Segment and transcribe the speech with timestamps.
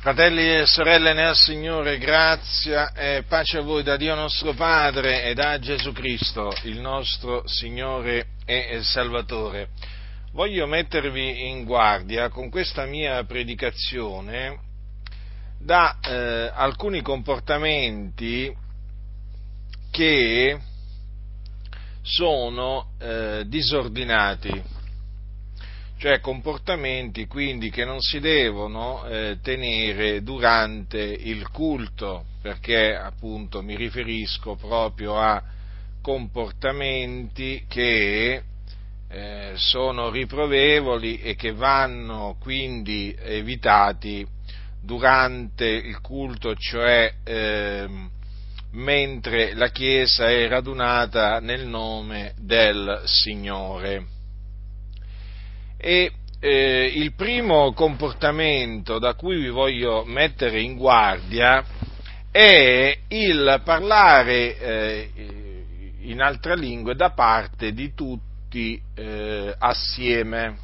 [0.00, 5.34] Fratelli e sorelle nel Signore, grazia e pace a voi da Dio nostro Padre e
[5.34, 9.70] da Gesù Cristo, il nostro Signore e Salvatore.
[10.30, 14.60] Voglio mettervi in guardia con questa mia predicazione
[15.58, 18.54] da eh, alcuni comportamenti
[19.90, 20.58] che
[22.02, 24.76] sono eh, disordinati
[25.98, 33.76] cioè comportamenti quindi che non si devono eh, tenere durante il culto, perché appunto mi
[33.76, 35.42] riferisco proprio a
[36.00, 38.42] comportamenti che
[39.08, 44.24] eh, sono riprovevoli e che vanno quindi evitati
[44.80, 47.88] durante il culto, cioè eh,
[48.72, 54.17] mentre la Chiesa è radunata nel nome del Signore.
[55.80, 61.64] E eh, il primo comportamento da cui vi voglio mettere in guardia
[62.30, 65.10] è il parlare eh,
[66.00, 70.58] in altre lingue da parte di tutti eh, assieme.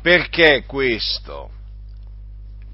[0.00, 1.50] Perché questo?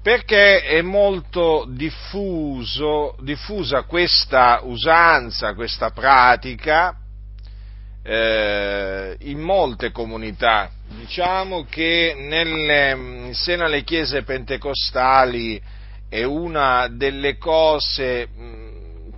[0.01, 6.98] Perché è molto diffuso, diffusa questa usanza, questa pratica
[8.03, 10.69] eh, in molte comunità.
[10.87, 15.61] Diciamo che nelle, in seno alle chiese pentecostali
[16.09, 18.69] è una delle cose mh,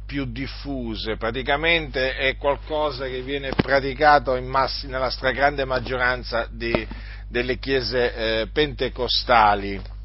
[0.05, 6.85] più diffuse, praticamente è qualcosa che viene praticato massi, nella stragrande maggioranza di,
[7.29, 9.99] delle chiese eh, pentecostali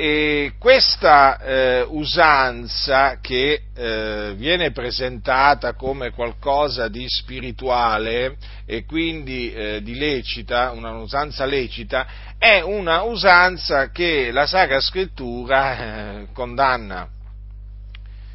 [0.00, 9.82] e questa eh, usanza che eh, viene presentata come qualcosa di spirituale e quindi eh,
[9.82, 12.06] di lecita, una usanza lecita,
[12.38, 17.08] è una usanza che la Sacra Scrittura eh, condanna,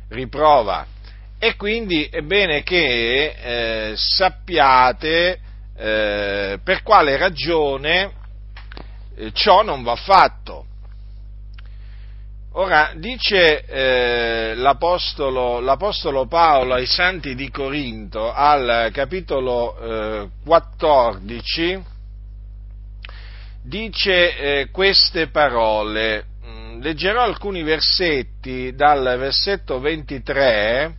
[0.09, 0.85] riprova.
[1.39, 5.39] E quindi è bene che eh, sappiate
[5.77, 8.11] eh, per quale ragione
[9.31, 10.65] ciò non va fatto
[12.55, 21.83] Ora, dice eh, l'apostolo, l'apostolo, Paolo ai santi di Corinto al capitolo eh, 14,
[23.63, 30.95] dice eh, queste parole, mm, leggerò alcuni versetti dal versetto 23,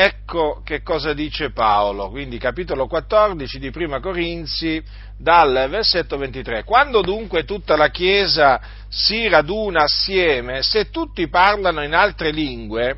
[0.00, 4.80] ecco che cosa dice Paolo, quindi capitolo 14 di Prima Corinzi,
[5.16, 6.62] dal versetto 23.
[6.62, 12.96] Quando dunque tutta la Chiesa si raduna assieme, se tutti parlano in altre lingue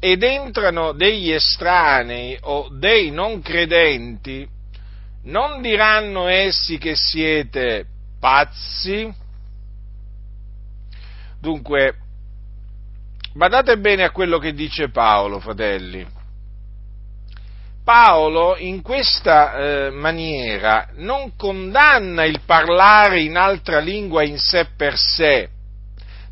[0.00, 4.48] ed entrano degli estranei o dei non credenti,
[5.24, 7.84] non diranno essi che siete
[8.18, 9.12] pazzi?
[11.38, 11.94] Dunque,
[13.34, 16.20] badate bene a quello che dice Paolo, fratelli
[17.92, 24.96] Paolo in questa eh, maniera non condanna il parlare in altra lingua in sé per
[24.96, 25.50] sé,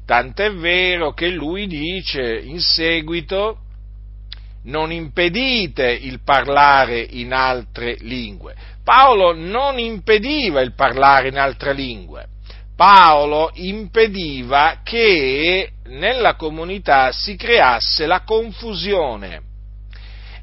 [0.07, 3.59] tant'è vero che lui dice in seguito
[4.65, 8.55] non impedite il parlare in altre lingue.
[8.83, 12.27] Paolo non impediva il parlare in altre lingue.
[12.75, 19.49] Paolo impediva che nella comunità si creasse la confusione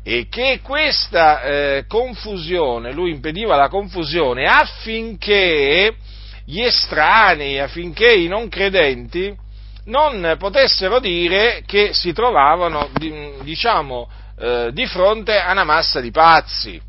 [0.10, 5.94] e che questa eh, confusione, lui impediva la confusione affinché
[6.46, 9.36] gli estranei, affinché i non credenti
[9.88, 12.88] non potessero dire che si trovavano,
[13.42, 14.10] diciamo,
[14.40, 16.82] eh, di fronte a una massa di pazzi.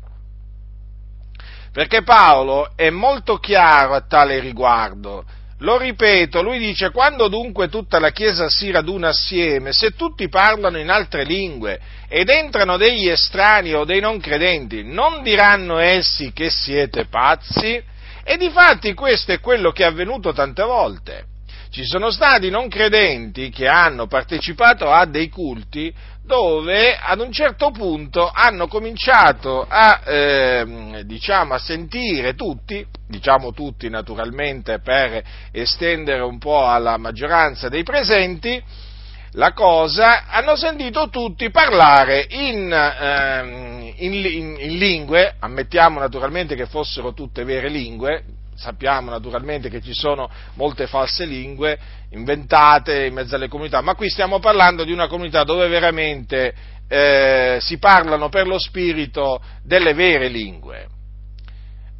[1.73, 5.25] Perché Paolo è molto chiaro a tale riguardo
[5.59, 10.77] lo ripeto, lui dice, quando dunque tutta la Chiesa si raduna assieme, se tutti parlano
[10.77, 16.49] in altre lingue ed entrano degli estranei o dei non credenti, non diranno essi che
[16.49, 17.81] siete pazzi?
[18.23, 21.25] E difatti questo è quello che è avvenuto tante volte.
[21.71, 25.93] Ci sono stati non credenti che hanno partecipato a dei culti
[26.25, 33.87] dove ad un certo punto hanno cominciato a, eh, diciamo, a sentire tutti, diciamo tutti
[33.87, 38.59] naturalmente per estendere un po' alla maggioranza dei presenti,
[39.33, 46.65] la cosa, hanno sentito tutti parlare in, eh, in, in, in lingue, ammettiamo naturalmente che
[46.65, 48.23] fossero tutte vere lingue,
[48.59, 51.79] sappiamo naturalmente che ci sono molte false lingue
[52.11, 56.53] inventate in mezzo alle comunità, ma qui stiamo parlando di una comunità dove veramente
[56.87, 60.87] eh, si parlano per lo spirito delle vere lingue.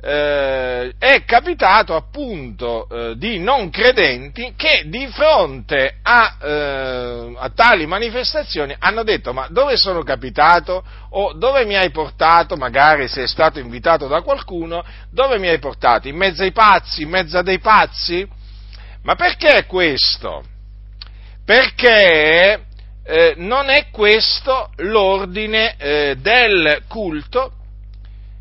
[0.01, 7.85] Eh, è capitato appunto eh, di non credenti che di fronte a, eh, a, tali
[7.85, 13.27] manifestazioni hanno detto ma dove sono capitato o dove mi hai portato, magari se è
[13.27, 16.07] stato invitato da qualcuno, dove mi hai portato?
[16.07, 18.25] In mezzo ai pazzi, in mezzo a dei pazzi?
[19.03, 20.45] Ma perché questo?
[21.43, 22.67] Perché
[23.03, 27.51] eh, non è questo l'ordine eh, del culto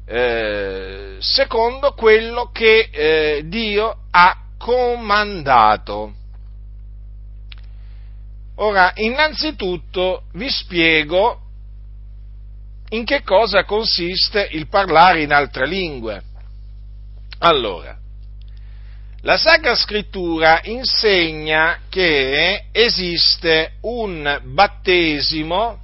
[0.09, 6.15] eh, secondo quello che eh, Dio ha comandato.
[8.57, 11.41] Ora, innanzitutto vi spiego
[12.91, 16.23] in che cosa consiste il parlare in altre lingue.
[17.41, 17.97] Allora,
[19.21, 25.81] la Sacra Scrittura insegna che esiste un battesimo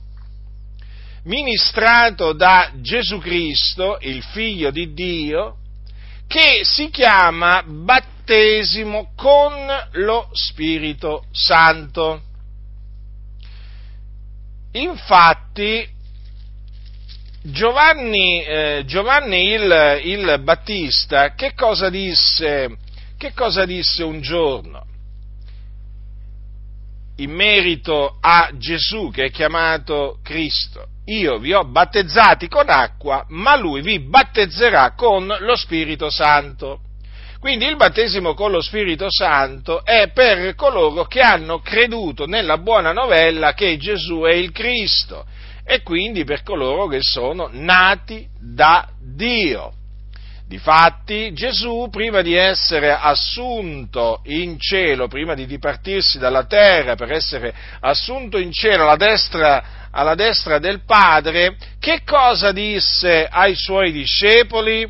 [1.24, 5.56] ministrato da Gesù Cristo, il Figlio di Dio,
[6.26, 9.52] che si chiama battesimo con
[9.92, 12.22] lo Spirito Santo.
[14.72, 15.86] Infatti,
[17.42, 22.76] Giovanni, eh, Giovanni il, il, Battista che cosa, disse,
[23.16, 24.86] che cosa disse un giorno?
[27.18, 33.56] in merito a Gesù che è chiamato Cristo io vi ho battezzati con acqua, ma
[33.56, 36.80] lui vi battezzerà con lo Spirito Santo.
[37.38, 42.92] Quindi il battesimo con lo Spirito Santo è per coloro che hanno creduto nella buona
[42.92, 45.26] novella che Gesù è il Cristo
[45.62, 49.83] e quindi per coloro che sono nati da Dio.
[50.46, 57.54] Difatti Gesù, prima di essere assunto in cielo, prima di dipartirsi dalla terra per essere
[57.80, 64.86] assunto in cielo alla destra, alla destra del Padre, che cosa disse ai suoi discepoli?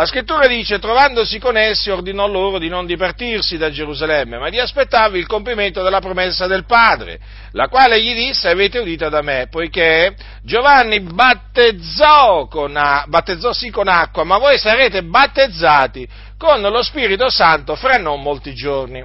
[0.00, 4.58] La scrittura dice, trovandosi con essi, ordinò loro di non dipartirsi da Gerusalemme, ma di
[4.58, 7.20] aspettarvi il compimento della promessa del Padre,
[7.50, 12.72] la quale gli disse, avete udita da me, poiché Giovanni battezzò, con,
[13.08, 16.08] battezzò sì con acqua, ma voi sarete battezzati
[16.38, 19.04] con lo Spirito Santo fra non molti giorni.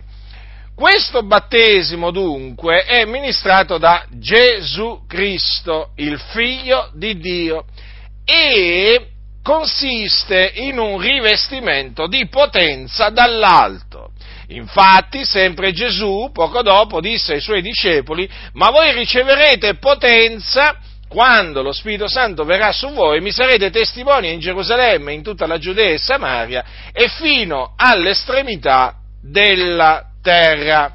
[0.73, 7.65] Questo battesimo dunque è ministrato da Gesù Cristo, il Figlio di Dio,
[8.23, 9.09] e
[9.45, 14.09] consiste in un rivestimento di potenza dall'alto.
[14.47, 21.73] Infatti, sempre Gesù, poco dopo, disse ai suoi discepoli, ma voi riceverete potenza quando lo
[21.73, 25.99] Spirito Santo verrà su voi, mi sarete testimoni in Gerusalemme, in tutta la Giudea e
[25.99, 30.91] Samaria e fino all'estremità della terra.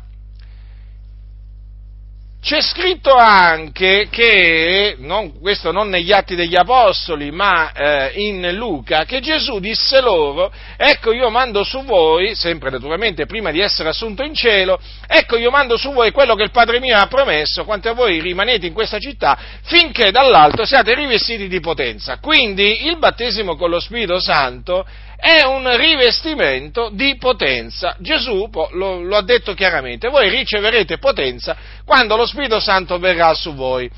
[2.43, 9.05] C'è scritto anche che, non, questo non negli atti degli Apostoli, ma eh, in Luca,
[9.05, 14.23] che Gesù disse loro, ecco io mando su voi, sempre naturalmente prima di essere assunto
[14.23, 17.91] in cielo, ecco io mando su voi quello che il Padre mio ha promesso, quanto
[17.91, 22.21] a voi rimanete in questa città, finché dall'alto siate rivestiti di potenza.
[22.21, 24.87] Quindi il battesimo con lo Spirito Santo
[25.21, 27.95] è un rivestimento di potenza.
[27.99, 33.55] Gesù lo, lo, ha detto chiaramente, voi riceverete potenza quando lo Spirito Santo verrà su
[33.55, 33.89] voi.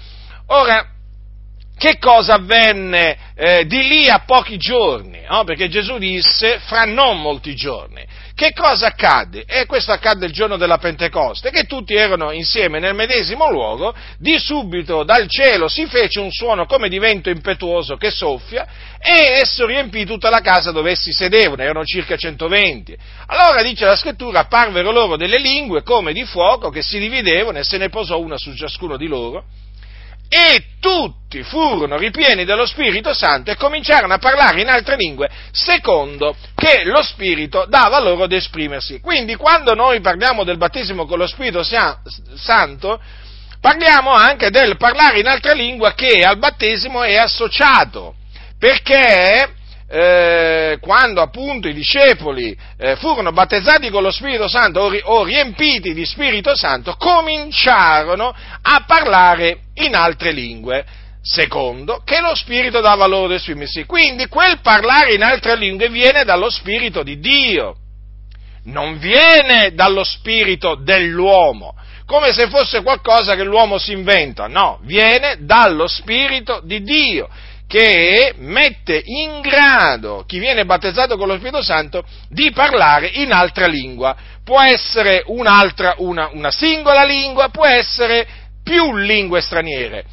[0.48, 0.86] Ora,
[1.78, 5.20] che cosa avvenne eh, di lì a pochi giorni?
[5.28, 5.44] No?
[5.44, 8.04] Perché Gesù disse fra non molti giorni.
[8.42, 9.44] Che cosa accadde?
[9.46, 14.36] E questo accadde il giorno della Pentecoste, che tutti erano insieme nel medesimo luogo, di
[14.36, 18.66] subito dal cielo si fece un suono come di vento impetuoso che soffia
[18.98, 22.96] e esso riempì tutta la casa dove essi sedevano, erano circa 120.
[23.26, 27.62] Allora dice la scrittura, apparvero loro delle lingue come di fuoco che si dividevano e
[27.62, 29.44] se ne posò una su ciascuno di loro
[30.34, 36.34] e tutti furono ripieni dello Spirito Santo e cominciarono a parlare in altre lingue secondo
[36.54, 38.98] che lo Spirito dava loro ad esprimersi.
[39.00, 42.98] Quindi quando noi parliamo del battesimo con lo Spirito Santo,
[43.60, 48.14] parliamo anche del parlare in altre lingue che al battesimo è associato,
[48.58, 49.60] perché
[49.94, 55.92] eh, quando appunto i discepoli eh, furono battezzati con lo Spirito Santo o, o, riempiti
[55.92, 60.86] di Spirito Santo, cominciarono a parlare in altre lingue,
[61.20, 63.84] secondo che lo Spirito dava loro ad esprimersi.
[63.84, 67.76] Quindi quel parlare in altre lingue viene dallo Spirito di Dio,
[68.64, 71.74] non viene dallo Spirito dell'uomo
[72.06, 77.28] come se fosse qualcosa che l'uomo si inventa, no, viene dallo Spirito di Dio
[77.72, 83.66] che mette in grado chi viene battezzato con lo Spirito Santo di parlare in altra
[83.66, 84.14] lingua.
[84.44, 88.26] Può essere un'altra, una, una singola lingua, può essere
[88.62, 90.04] più lingue straniere.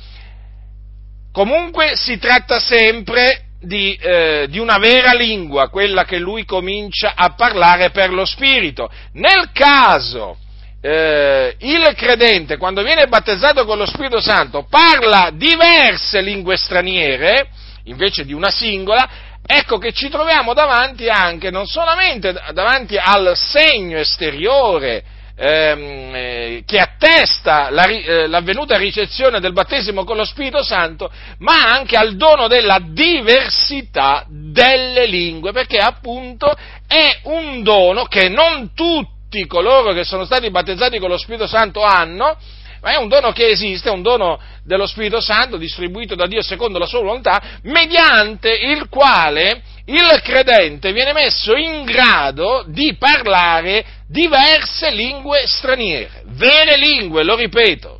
[1.33, 7.33] Comunque si tratta sempre di, eh, di, una vera lingua, quella che lui comincia a
[7.33, 8.89] parlare per lo Spirito.
[9.15, 10.37] Nel caso
[10.81, 17.49] eh, il credente, quando viene battezzato con lo Spirito Santo, parla diverse lingue straniere,
[17.85, 19.09] invece di una singola,
[19.45, 25.03] ecco che ci troviamo davanti anche, non solamente davanti al segno esteriore,
[25.35, 31.73] ehm, eh, che attesta la, eh, l'avvenuta ricezione del battesimo con lo Spirito Santo, ma
[31.73, 36.55] anche al dono della diversità delle lingue, perché appunto
[36.87, 39.17] è un dono che non tutti
[39.47, 42.37] coloro che sono stati battezzati con lo Spirito Santo hanno,
[42.81, 46.41] ma è un dono che esiste, è un dono dello Spirito Santo distribuito da Dio
[46.41, 53.85] secondo la sua volontà, mediante il quale il credente viene messo in grado di parlare
[54.07, 57.97] diverse lingue straniere, vere lingue, lo ripeto.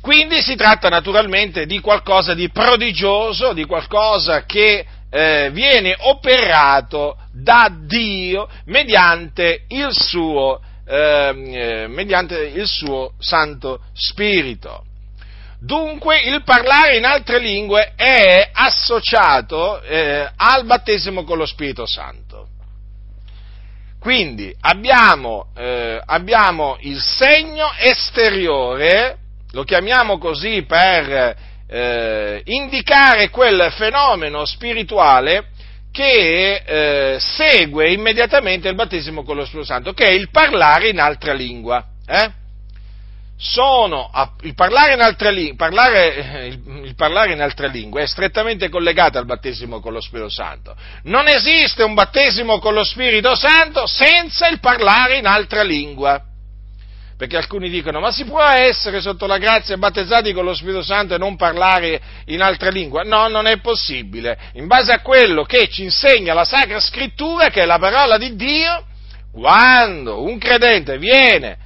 [0.00, 7.70] Quindi si tratta naturalmente di qualcosa di prodigioso, di qualcosa che eh, viene operato da
[7.72, 10.60] Dio mediante il suo
[10.90, 14.84] Ehm, eh, mediante il suo Santo Spirito.
[15.60, 22.46] Dunque il parlare in altre lingue è associato eh, al battesimo con lo Spirito Santo.
[24.00, 29.18] Quindi abbiamo, eh, abbiamo il segno esteriore,
[29.50, 31.36] lo chiamiamo così per
[31.68, 35.50] eh, indicare quel fenomeno spirituale
[35.92, 41.00] che eh, segue immediatamente il battesimo con lo Spirito Santo, che è il parlare in
[41.00, 41.84] altra lingua.
[42.06, 42.30] Eh?
[43.36, 44.10] Sono,
[44.42, 49.26] il, parlare in altre, parlare, il, il parlare in altre lingue è strettamente collegato al
[49.26, 50.74] battesimo con lo Spirito Santo.
[51.04, 56.27] Non esiste un battesimo con lo Spirito Santo senza il parlare in altra lingua
[57.18, 61.16] perché alcuni dicono ma si può essere sotto la grazia battezzati con lo Spirito Santo
[61.16, 63.02] e non parlare in altra lingua?
[63.02, 64.38] No, non è possibile.
[64.52, 68.36] In base a quello che ci insegna la Sacra Scrittura, che è la parola di
[68.36, 68.86] Dio,
[69.32, 71.58] quando un credente viene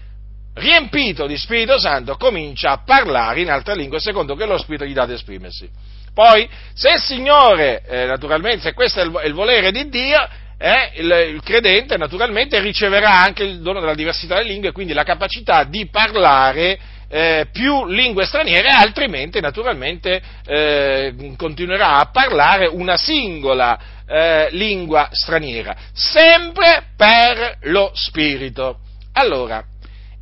[0.55, 4.95] riempito di Spirito Santo comincia a parlare in altra lingua secondo che lo Spirito gli
[4.95, 5.69] dà ad esprimersi.
[6.15, 10.27] Poi, se il Signore, eh, naturalmente, se questo è il volere di Dio,
[10.63, 15.03] eh, il, il, credente naturalmente riceverà anche il dono della diversità delle lingue, quindi la
[15.03, 16.79] capacità di parlare
[17.09, 23.77] eh, più lingue straniere, altrimenti naturalmente eh, continuerà a parlare una singola
[24.07, 28.79] eh, lingua straniera, sempre per lo spirito.
[29.15, 29.65] Allora,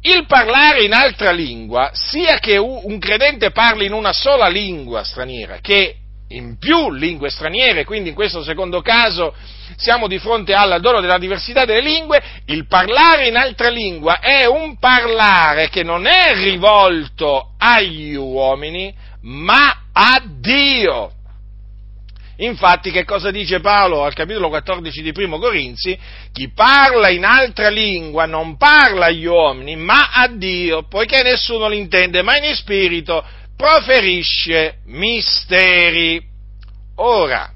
[0.00, 5.59] il parlare in altra lingua, sia che un credente parli in una sola lingua straniera,
[5.61, 5.97] che
[6.32, 9.34] in più lingue straniere, quindi in questo secondo caso
[9.76, 14.44] siamo di fronte al dono della diversità delle lingue, il parlare in altra lingua è
[14.46, 21.12] un parlare che non è rivolto agli uomini, ma a Dio.
[22.37, 25.99] Infatti, che cosa dice Paolo al capitolo 14 di Primo Corinzi?
[26.32, 32.22] Chi parla in altra lingua non parla agli uomini, ma a Dio, poiché nessuno l'intende,
[32.22, 33.22] ma in spirito
[33.60, 36.18] proferisce misteri.
[36.96, 37.52] Ora,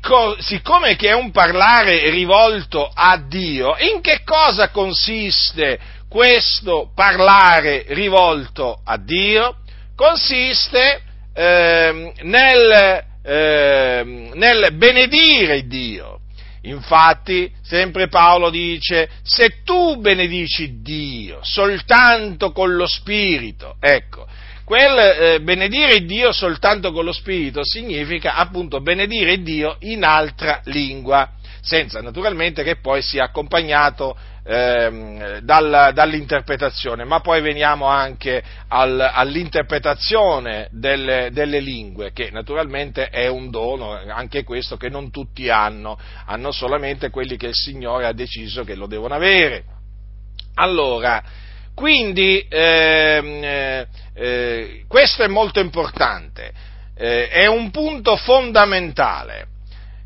[0.00, 7.84] co- siccome che è un parlare rivolto a Dio, in che cosa consiste questo parlare
[7.88, 9.56] rivolto a Dio?
[9.94, 11.02] Consiste
[11.34, 16.20] eh, nel, eh, nel benedire Dio.
[16.62, 24.26] Infatti, sempre Paolo dice, se tu benedici Dio soltanto con lo Spirito, ecco,
[24.64, 31.32] quel eh, benedire Dio soltanto con lo Spirito significa appunto benedire Dio in altra lingua,
[31.60, 40.68] senza naturalmente che poi sia accompagnato ehm, dal, dall'interpretazione, ma poi veniamo anche al, all'interpretazione
[40.70, 46.52] delle, delle, lingue, che naturalmente è un dono, anche questo che non tutti hanno, hanno
[46.52, 49.64] solamente quelli che il Signore ha deciso che lo devono avere.
[50.54, 51.22] Allora,
[51.74, 56.52] quindi ehm, eh, eh, questo è molto importante,
[56.94, 59.46] eh, è un punto fondamentale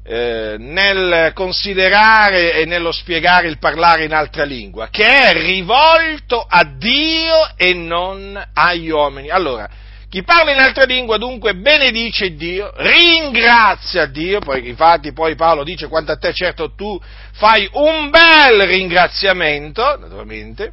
[0.09, 6.65] eh, nel considerare e nello spiegare il parlare in altra lingua, che è rivolto a
[6.65, 9.31] Dio e non agli uomini.
[9.31, 9.69] Allora,
[10.09, 15.89] chi parla in altra lingua dunque benedice Dio, ringrazia Dio, poi infatti poi Paolo dice
[15.89, 16.99] quanto a te certo tu
[17.33, 20.73] fai un bel ringraziamento, naturalmente,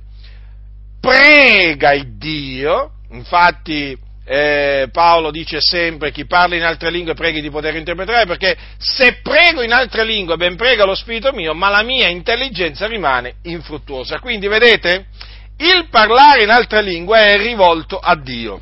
[1.02, 7.50] prega il Dio, infatti eh, Paolo dice sempre chi parla in altre lingue preghi di
[7.50, 11.84] poter interpretare perché se prego in altre lingue ben prega lo spirito mio ma la
[11.84, 14.20] mia intelligenza rimane infruttuosa.
[14.20, 15.08] Quindi vedete
[15.58, 18.62] il parlare in altre lingue è rivolto a Dio.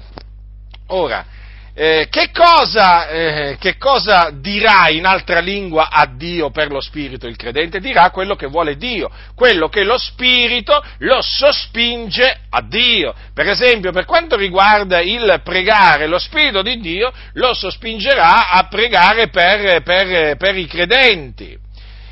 [0.88, 1.26] Ora
[1.74, 7.28] eh, che, cosa, eh, che, cosa, dirà in altra lingua a Dio per lo Spirito
[7.28, 7.80] il credente?
[7.80, 13.14] Dirà quello che vuole Dio, quello che lo Spirito lo sospinge a Dio.
[13.34, 19.30] Per esempio, per quanto riguarda il pregare, lo Spirito di Dio lo sospingerà a pregare
[19.30, 21.58] per, per, per i credenti.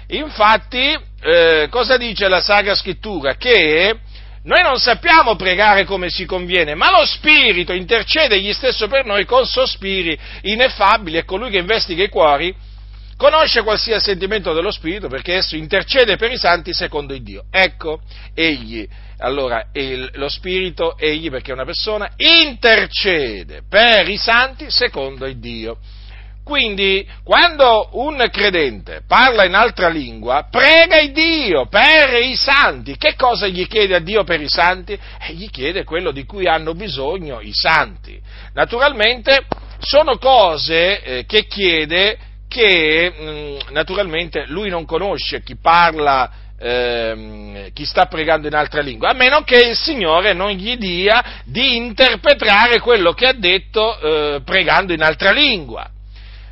[0.07, 3.35] Infatti, eh, cosa dice la Sacra Scrittura?
[3.35, 3.99] Che
[4.43, 9.25] noi non sappiamo pregare come si conviene, ma lo Spirito intercede egli stesso per noi
[9.25, 12.55] con sospiri ineffabili e colui che investiga i cuori
[13.17, 17.43] conosce qualsiasi sentimento dello Spirito perché esso intercede per i santi secondo il Dio.
[17.51, 17.99] Ecco,
[18.33, 25.25] egli, allora, il, lo Spirito, egli perché è una persona, intercede per i santi secondo
[25.25, 25.79] il Dio.
[26.49, 32.97] Quindi, quando un credente parla in altra lingua, prega il Dio per i santi.
[32.97, 34.93] Che cosa gli chiede a Dio per i santi?
[34.93, 38.19] E gli chiede quello di cui hanno bisogno i santi.
[38.55, 39.45] Naturalmente,
[39.77, 47.71] sono cose eh, che chiede che mh, mm, naturalmente lui non conosce chi parla ehm,
[47.73, 51.75] chi sta pregando in altra lingua, a meno che il Signore non gli dia di
[51.75, 55.91] interpretare quello che ha detto eh, pregando in altra lingua.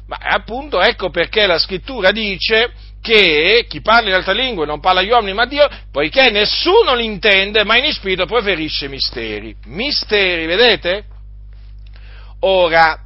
[0.07, 2.71] Ma appunto ecco perché la scrittura dice
[3.01, 6.95] che chi parla in altre lingue non parla agli uomini ma a Dio, poiché nessuno
[6.95, 9.55] li intende, ma in spirito preferisce misteri.
[9.65, 11.03] Misteri, vedete?
[12.41, 13.01] Ora,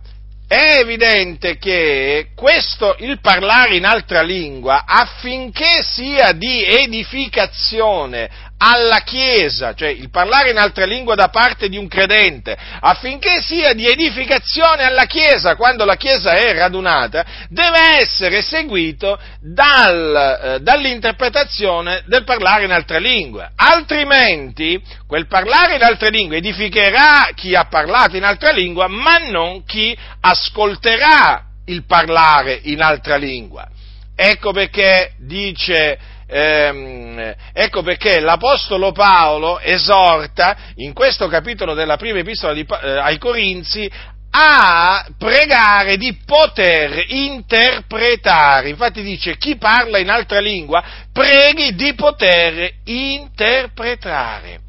[0.48, 8.30] è evidente che questo, il parlare in altra lingua, affinché sia di edificazione
[8.64, 13.74] alla Chiesa, cioè il parlare in altra lingua da parte di un credente, affinché sia
[13.74, 22.04] di edificazione alla Chiesa quando la Chiesa è radunata, deve essere seguito dal, eh, dall'interpretazione
[22.06, 23.52] del parlare in altra lingua.
[23.56, 29.66] Altrimenti quel parlare in altra lingua edificherà chi ha parlato in altra lingua, ma non
[29.66, 33.68] chi ascolterà il parlare in altra lingua.
[34.16, 35.98] Ecco perché dice
[36.32, 43.18] ehm, ecco perché l'Apostolo Paolo esorta in questo capitolo della prima epistola di, eh, ai
[43.18, 43.92] Corinzi
[44.34, 48.70] a pregare di poter interpretare.
[48.70, 54.60] Infatti dice chi parla in altra lingua preghi di poter interpretare.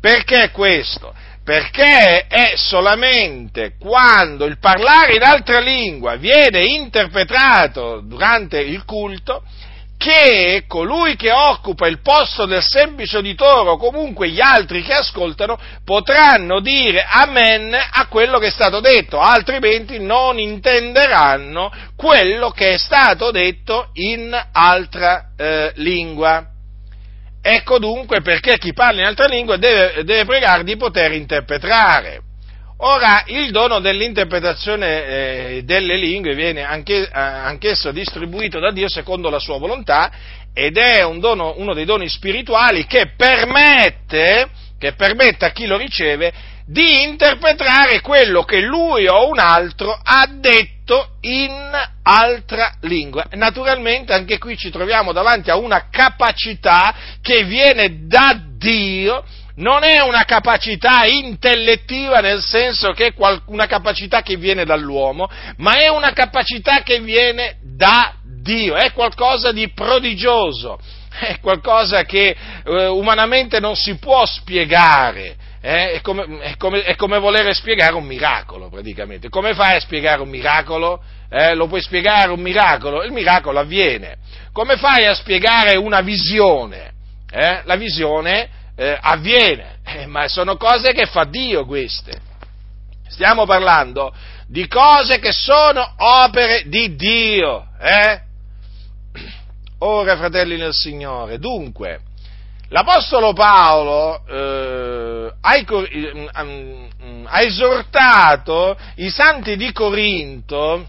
[0.00, 1.14] Perché questo?
[1.44, 9.42] Perché è solamente quando il parlare in altra lingua viene interpretato durante il culto
[10.02, 15.56] che colui che occupa il posto del semplice uditore o comunque gli altri che ascoltano
[15.84, 22.78] potranno dire amen a quello che è stato detto, altrimenti non intenderanno quello che è
[22.78, 26.48] stato detto in altra eh, lingua.
[27.40, 32.31] Ecco dunque perché chi parla in altra lingua deve, deve pregare di poter interpretare.
[32.78, 39.30] Ora, il dono dell'interpretazione eh, delle lingue viene anche, eh, anch'esso distribuito da Dio secondo
[39.30, 40.10] la sua volontà
[40.52, 45.76] ed è un dono, uno dei doni spirituali che permette, che permette a chi lo
[45.76, 46.32] riceve
[46.66, 51.70] di interpretare quello che lui o un altro ha detto in
[52.02, 53.26] altra lingua.
[53.32, 59.24] Naturalmente anche qui ci troviamo davanti a una capacità che viene da Dio
[59.56, 63.14] non è una capacità intellettiva nel senso che è
[63.46, 69.52] una capacità che viene dall'uomo, ma è una capacità che viene da Dio, è qualcosa
[69.52, 70.78] di prodigioso,
[71.20, 72.34] è qualcosa che
[72.64, 75.36] eh, umanamente non si può spiegare.
[75.64, 75.92] Eh?
[75.92, 79.28] È, come, è, come, è, come, volere spiegare un miracolo praticamente.
[79.28, 81.00] Come fai a spiegare un miracolo?
[81.30, 81.54] Eh?
[81.54, 83.04] Lo puoi spiegare un miracolo?
[83.04, 84.16] Il miracolo avviene.
[84.52, 86.90] Come fai a spiegare una visione?
[87.30, 87.60] Eh?
[87.64, 92.20] La visione eh, avviene, eh, ma sono cose che fa Dio queste.
[93.08, 94.14] Stiamo parlando
[94.46, 97.66] di cose che sono opere di Dio.
[97.78, 98.20] Eh?
[99.80, 102.00] Ora, fratelli nel Signore, dunque,
[102.68, 106.88] l'Apostolo Paolo eh, ha, eh,
[107.24, 110.88] ha esortato i santi di Corinto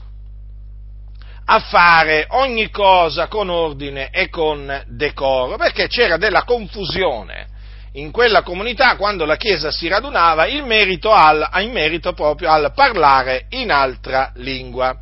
[1.45, 7.51] a fare ogni cosa con ordine e con decoro, perché c'era della confusione
[7.93, 12.71] in quella comunità, quando la Chiesa si radunava, in merito, al, in merito proprio al
[12.73, 14.97] parlare in altra lingua.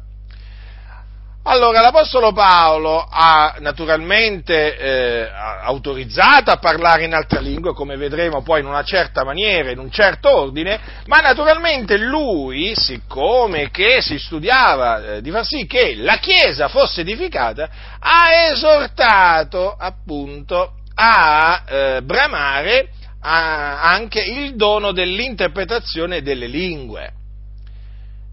[1.43, 5.27] Allora, l'Apostolo Paolo ha naturalmente eh,
[5.63, 9.89] autorizzato a parlare in altre lingue, come vedremo poi in una certa maniera, in un
[9.89, 16.17] certo ordine, ma naturalmente lui, siccome che si studiava eh, di far sì che la
[16.17, 20.73] Chiesa fosse edificata, ha esortato appunto
[21.04, 22.90] a eh, bramare
[23.22, 27.12] a, anche il dono dell'interpretazione delle lingue.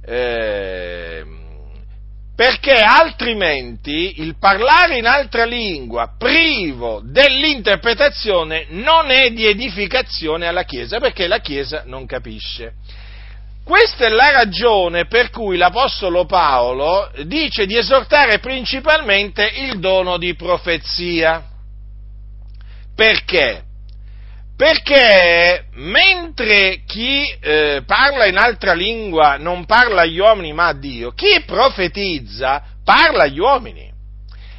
[0.04, 1.24] eh,
[2.36, 11.00] perché altrimenti il parlare in altra lingua privo dell'interpretazione non è di edificazione alla Chiesa,
[11.00, 12.74] perché la Chiesa non capisce.
[13.64, 20.36] Questa è la ragione per cui l'Apostolo Paolo dice di esortare principalmente il dono di
[20.36, 21.42] profezia.
[22.98, 23.62] Perché?
[24.56, 31.12] Perché mentre chi eh, parla in altra lingua non parla agli uomini ma a Dio,
[31.12, 33.88] chi profetizza parla agli uomini.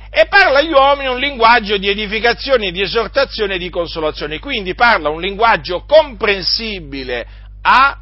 [0.09, 4.39] E parla agli uomini un linguaggio di edificazione, di esortazione e di consolazione.
[4.39, 7.27] Quindi parla un linguaggio comprensibile
[7.61, 7.97] a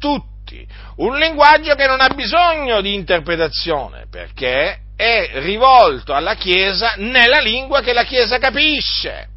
[0.00, 0.66] tutti.
[0.96, 7.82] Un linguaggio che non ha bisogno di interpretazione, perché è rivolto alla Chiesa nella lingua
[7.82, 9.34] che la Chiesa capisce.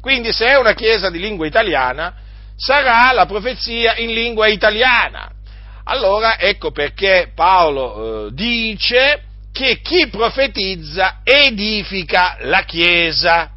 [0.00, 2.14] Quindi se è una chiesa di lingua italiana,
[2.56, 5.30] sarà la profezia in lingua italiana.
[5.84, 13.50] Allora ecco perché Paolo eh, dice che chi profetizza edifica la chiesa.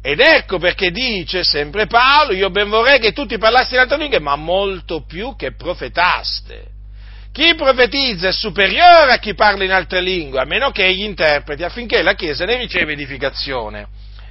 [0.00, 4.20] Ed ecco perché dice sempre Paolo, io ben vorrei che tutti parlassero in altre lingue,
[4.20, 6.76] ma molto più che profetaste.
[7.32, 11.62] Chi profetizza è superiore a chi parla in altre lingue, a meno che egli interpreti,
[11.62, 13.86] affinché la Chiesa ne riceva edificazione.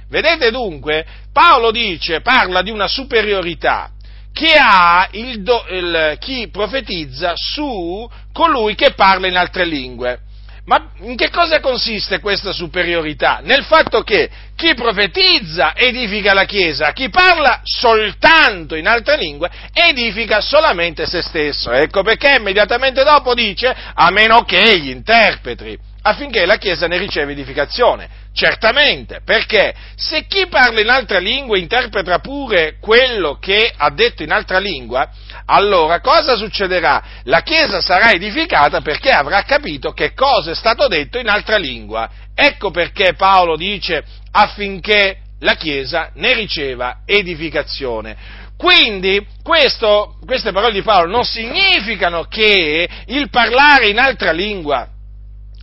[0.08, 3.90] Vedete dunque, Paolo dice, parla di una superiorità
[4.32, 10.20] che ha il do, il, chi profetizza su colui che parla in altre lingue.
[10.64, 13.40] Ma in che cosa consiste questa superiorità?
[13.42, 20.42] Nel fatto che chi profetizza edifica la Chiesa, chi parla soltanto in altre lingue edifica
[20.42, 21.72] solamente se stesso.
[21.72, 27.30] Ecco perché immediatamente dopo dice a meno che gli interpreti affinché la Chiesa ne riceva
[27.30, 28.26] edificazione.
[28.32, 34.30] Certamente, perché se chi parla in altra lingua interpreta pure quello che ha detto in
[34.30, 35.10] altra lingua,
[35.46, 37.02] allora cosa succederà?
[37.24, 42.08] La Chiesa sarà edificata perché avrà capito che cosa è stato detto in altra lingua.
[42.34, 48.46] Ecco perché Paolo dice affinché la Chiesa ne riceva edificazione.
[48.56, 54.88] Quindi questo, queste parole di Paolo non significano che il parlare in altra lingua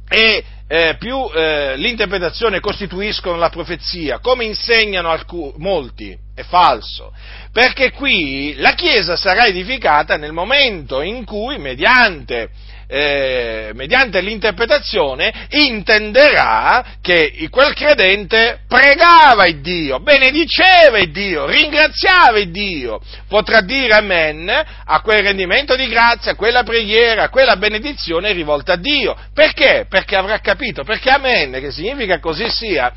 [0.07, 7.13] e eh, più eh, l'interpretazione costituiscono la profezia, come insegnano alcuni, molti, è falso,
[7.51, 12.49] perché qui la Chiesa sarà edificata nel momento in cui, mediante
[12.88, 22.52] eh, mediante l'interpretazione, intenderà che quel credente pregava il Dio, benediceva il Dio, ringraziava il
[22.52, 24.50] Dio, potrà dire amen
[24.86, 29.15] a quel rendimento di grazia, a quella preghiera, a quella benedizione rivolta a Dio.
[29.34, 29.86] Perché?
[29.89, 32.93] Perché avrà capito, perché amen, che significa così sia,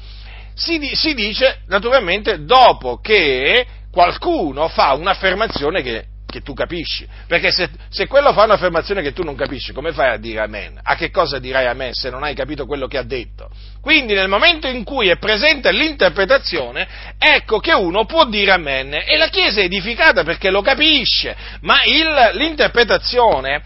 [0.55, 7.07] si, si dice naturalmente dopo che qualcuno fa un'affermazione che che tu capisci.
[7.27, 10.79] Perché se, se, quello fa un'affermazione che tu non capisci, come fai a dire amen?
[10.83, 13.49] A che cosa dirai amen se non hai capito quello che ha detto?
[13.81, 16.87] Quindi nel momento in cui è presente l'interpretazione,
[17.19, 21.83] ecco che uno può dire amen e la Chiesa è edificata perché lo capisce, ma
[21.85, 23.63] il, l'interpretazione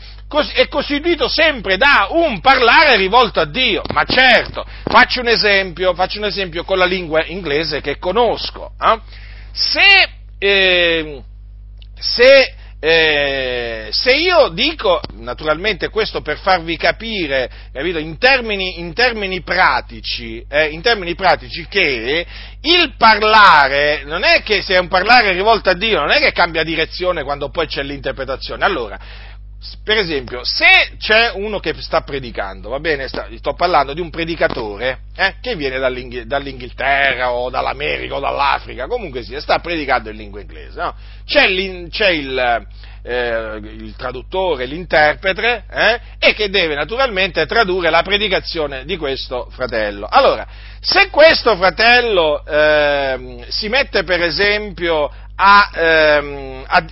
[0.55, 3.83] è costituito sempre da un parlare rivolto a Dio.
[3.92, 8.72] Ma certo, faccio un esempio, faccio un esempio con la lingua inglese che conosco.
[8.81, 9.01] Eh?
[9.51, 10.09] Se...
[10.38, 11.22] Eh,
[12.03, 19.41] se, eh, se, io dico, naturalmente questo per farvi capire, capito, in, termini, in, termini
[19.43, 22.27] pratici, eh, in termini pratici, che
[22.61, 26.33] il parlare, non è che se è un parlare rivolto a Dio, non è che
[26.33, 28.65] cambia direzione quando poi c'è l'interpretazione.
[28.65, 28.99] Allora,
[29.85, 35.03] per esempio, se c'è uno che sta predicando, va bene, sto parlando di un predicatore
[35.14, 40.40] eh, che viene dall'Ing- dall'Inghilterra o dall'America o dall'Africa, comunque sia, sta predicando in lingua
[40.40, 40.94] inglese, no?
[41.25, 41.46] c'è,
[41.88, 42.66] c'è il,
[43.05, 50.07] eh, il, traduttore, l'interprete, eh, e che deve naturalmente tradurre la predicazione di questo fratello.
[50.11, 50.46] Allora,
[50.81, 56.85] se questo fratello ehm, si mette per esempio a, ehm, a,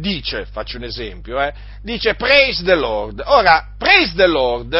[0.00, 3.22] dice, faccio un esempio, eh, dice praise the Lord.
[3.24, 4.74] Ora, praise the Lord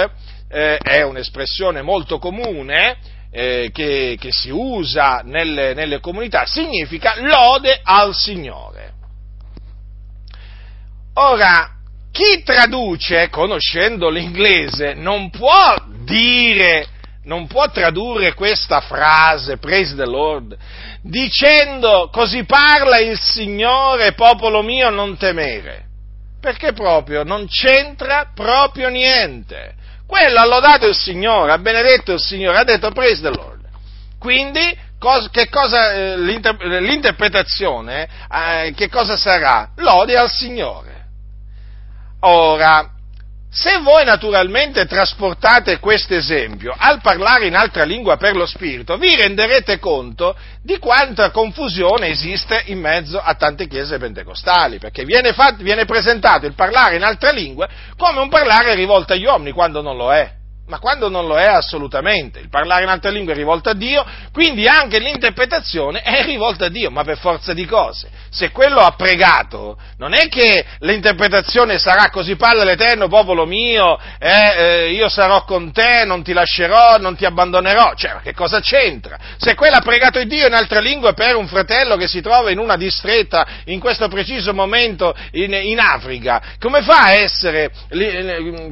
[0.48, 2.96] eh, è un'espressione molto comune
[3.30, 8.92] eh, che, che, si usa nelle, nelle comunità, significa lode al Signore.
[11.14, 11.70] Ora,
[12.12, 16.86] chi traduce, conoscendo l'inglese, non può dire
[17.26, 20.56] non può tradurre questa frase, praise the Lord,
[21.02, 25.84] dicendo così parla il Signore, popolo mio, non temere.
[26.40, 29.74] Perché proprio non c'entra proprio niente.
[30.06, 33.64] Quello ha lodato il Signore, ha benedetto il Signore, ha detto praise the Lord.
[34.20, 34.84] Quindi,
[35.30, 39.70] che cosa, eh, l'inter- l'interpretazione, eh, che cosa sarà?
[39.76, 40.94] Lode al Signore.
[42.20, 42.95] Ora,
[43.48, 49.14] Se voi naturalmente trasportate questo esempio al parlare in altra lingua per lo Spirito, vi
[49.14, 55.62] renderete conto di quanta confusione esiste in mezzo a tante chiese pentecostali, perché viene, fatto,
[55.62, 59.96] viene presentato il parlare in altra lingua come un parlare rivolto agli uomini, quando non
[59.96, 62.40] lo è ma quando non lo è assolutamente.
[62.40, 66.68] Il parlare in altre lingue è rivolto a Dio, quindi anche l'interpretazione è rivolta a
[66.68, 68.08] Dio, ma per forza di cose.
[68.30, 74.54] Se quello ha pregato, non è che l'interpretazione sarà così parla l'Eterno, popolo mio, eh,
[74.56, 77.94] eh, io sarò con te, non ti lascerò, non ti abbandonerò.
[77.94, 79.18] Cioè, ma che cosa c'entra?
[79.36, 82.58] Se quello ha pregato Dio in altre lingue per un fratello che si trova in
[82.58, 87.70] una distretta in questo preciso momento in, in Africa, come fa, essere,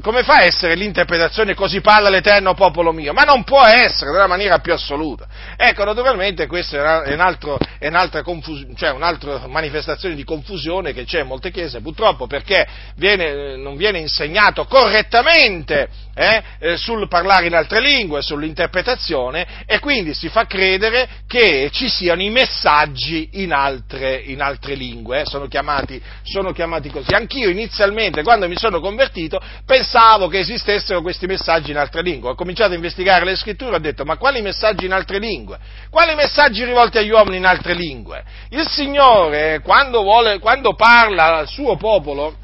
[0.03, 4.27] come fa a essere l'interpretazione così parla l'Eterno popolo mio, ma non può essere nella
[4.27, 5.27] maniera più assoluta.
[5.55, 11.05] Ecco, naturalmente questa è, un altro, è un'altra, confus- cioè un'altra, manifestazione di confusione che
[11.05, 12.67] c'è in molte chiese, purtroppo perché
[12.97, 20.15] viene, non viene insegnato correttamente eh, eh, sul parlare in altre lingue, sull'interpretazione e quindi
[20.15, 25.49] si fa credere che ci siano i messaggi in altre, in altre lingue, eh, sono,
[25.49, 27.13] chiamati, sono chiamati così.
[27.13, 32.31] Anch'io inizialmente, quando mi sono convertito, pensavo che esistessero questi messaggi in altre lingue.
[32.31, 35.59] Ho cominciato a investigare le scritture e ho detto, ma quali messaggi in altre lingue?
[35.91, 38.25] Quali messaggi rivolti agli uomini in altre lingue?
[38.51, 42.37] Il Signore, quando, vuole, quando parla al suo popolo,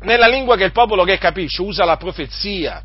[0.00, 2.84] nella lingua che il popolo che capisce, usa la profezia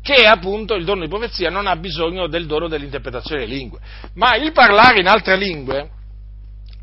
[0.00, 3.80] che appunto il dono di profezia non ha bisogno del dono dell'interpretazione delle lingue,
[4.14, 5.90] ma il parlare in altre lingue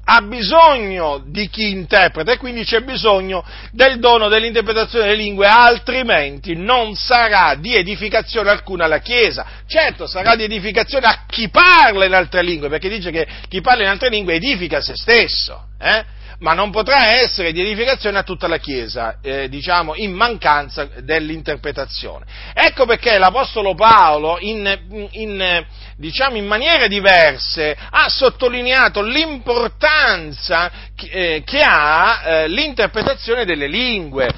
[0.08, 6.56] ha bisogno di chi interpreta e quindi c'è bisogno del dono dell'interpretazione delle lingue, altrimenti
[6.56, 9.46] non sarà di edificazione alcuna alla Chiesa.
[9.68, 13.84] Certo, sarà di edificazione a chi parla in altre lingue, perché dice che chi parla
[13.84, 15.70] in altre lingue edifica se stesso.
[15.80, 16.15] Eh?
[16.40, 22.26] Ma non potrà essere di edificazione a tutta la Chiesa, eh, diciamo, in mancanza dell'interpretazione.
[22.54, 25.66] Ecco perché l'Apostolo Paolo, in, in,
[25.98, 34.30] diciamo, in maniere diverse, ha sottolineato l'importanza che, eh, che ha eh, l'interpretazione delle lingue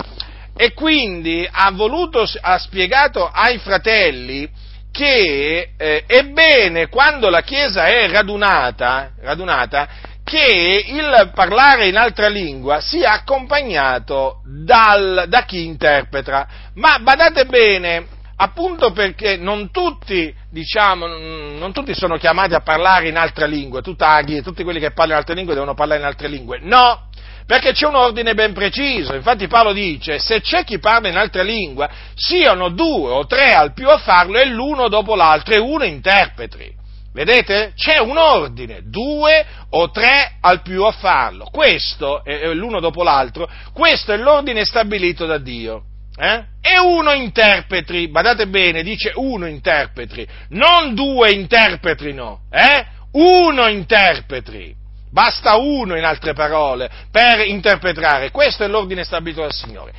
[0.56, 4.50] e quindi ha, voluto, ha spiegato ai fratelli
[4.92, 9.88] che eh, è quando la Chiesa è radunata, radunata
[10.28, 16.46] che il parlare in altra lingua sia accompagnato dal, da chi interpreta.
[16.74, 23.16] Ma badate bene, appunto perché non tutti, diciamo, non tutti sono chiamati a parlare in
[23.16, 26.60] altra lingua, tutaghi, tutti quelli che parlano in altre lingue devono parlare in altre lingue.
[26.62, 27.08] No,
[27.46, 29.16] perché c'è un ordine ben preciso.
[29.16, 33.72] Infatti Paolo dice, se c'è chi parla in altra lingua, siano due o tre al
[33.72, 36.76] più a farlo e l'uno dopo l'altro e uno interpreti.
[37.18, 37.74] Vedete?
[37.76, 41.46] C'è un ordine, due o tre al più a farlo.
[41.46, 42.22] Questo,
[42.54, 45.82] l'uno dopo l'altro, questo è l'ordine stabilito da Dio.
[46.16, 46.44] Eh?
[46.62, 52.86] E uno interpreti, badate bene, dice uno interpreti, non due interpretino, eh?
[53.14, 54.76] Uno interpreti.
[55.12, 58.30] Basta uno, in altre parole, per interpretare.
[58.30, 59.92] Questo è l'ordine stabilito dal Signore.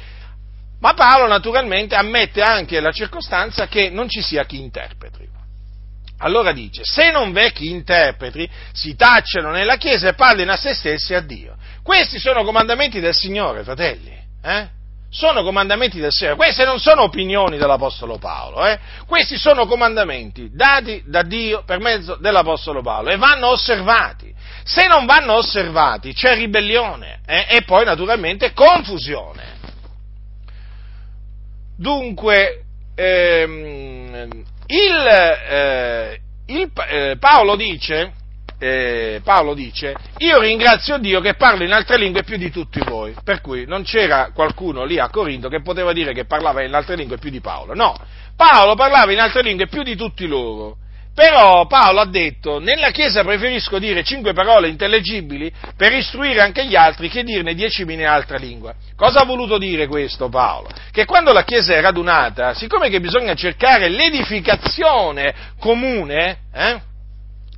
[0.79, 5.27] Ma Paolo naturalmente ammette anche la circostanza che non ci sia chi interpreti.
[6.21, 10.75] Allora dice, se non v'è chi interpreti, si tacciano nella Chiesa e parlino a se
[10.75, 11.57] stessi e a Dio.
[11.83, 14.17] Questi sono comandamenti del Signore, fratelli.
[14.43, 14.69] Eh?
[15.11, 16.37] Sono comandamenti del Signore.
[16.37, 18.67] Queste non sono opinioni dell'Apostolo Paolo.
[18.67, 18.79] Eh?
[19.07, 24.35] Questi sono comandamenti dati da Dio per mezzo dell'Apostolo Paolo e vanno osservati.
[24.65, 27.47] Se non vanno osservati c'è ribellione eh?
[27.49, 29.57] e poi naturalmente confusione.
[31.77, 32.65] Dunque,
[32.97, 35.07] ehm, il,
[35.51, 38.13] eh, il, eh, Paolo, dice,
[38.59, 43.15] eh, Paolo dice, io ringrazio Dio che parlo in altre lingue più di tutti voi,
[43.25, 46.97] per cui non c'era qualcuno lì a Corinto che poteva dire che parlava in altre
[46.97, 47.97] lingue più di Paolo, no,
[48.37, 50.77] Paolo parlava in altre lingue più di tutti loro,
[51.19, 56.77] però Paolo ha detto, nella Chiesa preferisco dire cinque parole intellegibili per istruire anche gli
[56.77, 58.73] altri che dirne diecimila in altra lingua.
[58.95, 60.69] Cosa ha voluto dire questo Paolo?
[60.93, 66.81] Che quando la Chiesa è radunata, siccome che bisogna cercare l'edificazione comune, eh,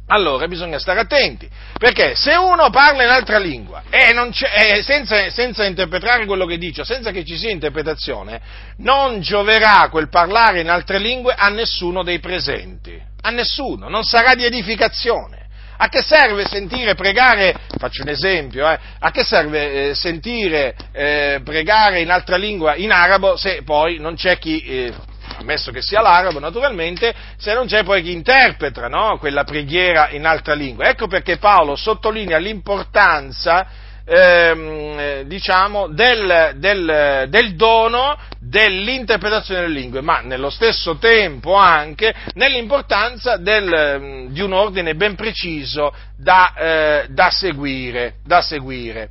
[0.06, 1.46] allora bisogna stare attenti,
[1.78, 6.82] perché se uno parla in altra lingua e, e senza, senza, interpretare quello che dice,
[6.84, 8.40] senza che ci sia interpretazione,
[8.78, 14.34] non gioverà quel parlare in altre lingue a nessuno dei presenti a nessuno, non sarà
[14.34, 15.38] di edificazione.
[15.82, 21.40] A che serve sentire pregare, faccio un esempio, eh, a che serve eh, sentire eh,
[21.42, 24.92] pregare in altra lingua, in arabo, se poi non c'è chi, eh,
[25.38, 30.26] ammesso che sia l'arabo naturalmente, se non c'è poi chi interpreta no, quella preghiera in
[30.26, 30.86] altra lingua.
[30.86, 33.66] Ecco perché Paolo sottolinea l'importanza
[34.10, 43.36] ehm, diciamo, del, del, del dono dell'interpretazione delle lingue, ma nello stesso tempo anche nell'importanza
[43.36, 49.10] del, di un ordine ben preciso da, eh, da, seguire, da seguire.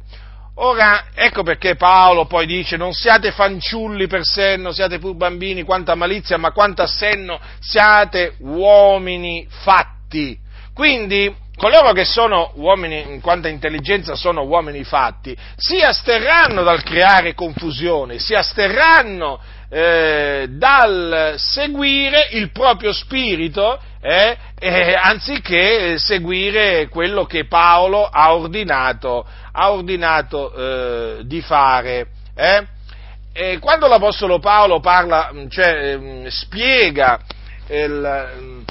[0.55, 5.95] Ora, ecco perché Paolo poi dice non siate fanciulli per senno, siate pur bambini, quanta
[5.95, 10.37] malizia, ma quanto a senno siate uomini fatti.
[10.73, 17.33] Quindi, coloro che sono uomini, in quanto intelligenza sono uomini fatti, si asterranno dal creare
[17.33, 27.45] confusione, si asterranno eh, dal seguire il proprio spirito eh, eh, anziché seguire quello che
[27.45, 32.07] Paolo ha ordinato, ha ordinato eh, di fare.
[32.35, 33.59] Eh.
[33.59, 37.19] quando l'Apostolo Paolo parla, cioè, ehm, spiega
[37.67, 38.63] il,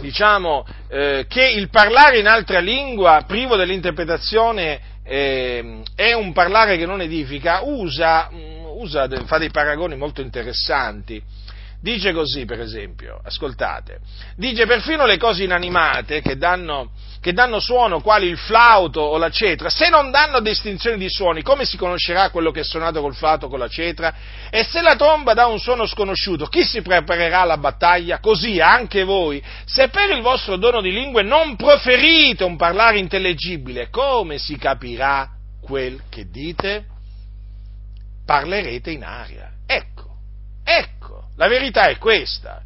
[0.00, 6.86] diciamo, eh, che il parlare in altra lingua privo dell'interpretazione eh, è un parlare che
[6.86, 8.28] non edifica, usa,
[8.76, 11.22] usa, fa dei paragoni molto interessanti.
[11.82, 14.00] Dice così, per esempio, ascoltate,
[14.36, 16.90] dice perfino le cose inanimate che danno,
[17.22, 21.42] che danno, suono, quali il flauto o la cetra, se non danno distinzione di suoni,
[21.42, 24.14] come si conoscerà quello che è suonato col flauto o con la cetra?
[24.50, 28.20] E se la tromba dà un suono sconosciuto, chi si preparerà alla battaglia?
[28.20, 33.88] Così anche voi, se per il vostro dono di lingue non proferite un parlare intellegibile,
[33.88, 35.30] come si capirà
[35.62, 36.84] quel che dite?
[38.26, 39.50] Parlerete in aria.
[39.66, 40.16] Ecco,
[40.62, 42.60] ecco la verità è questa,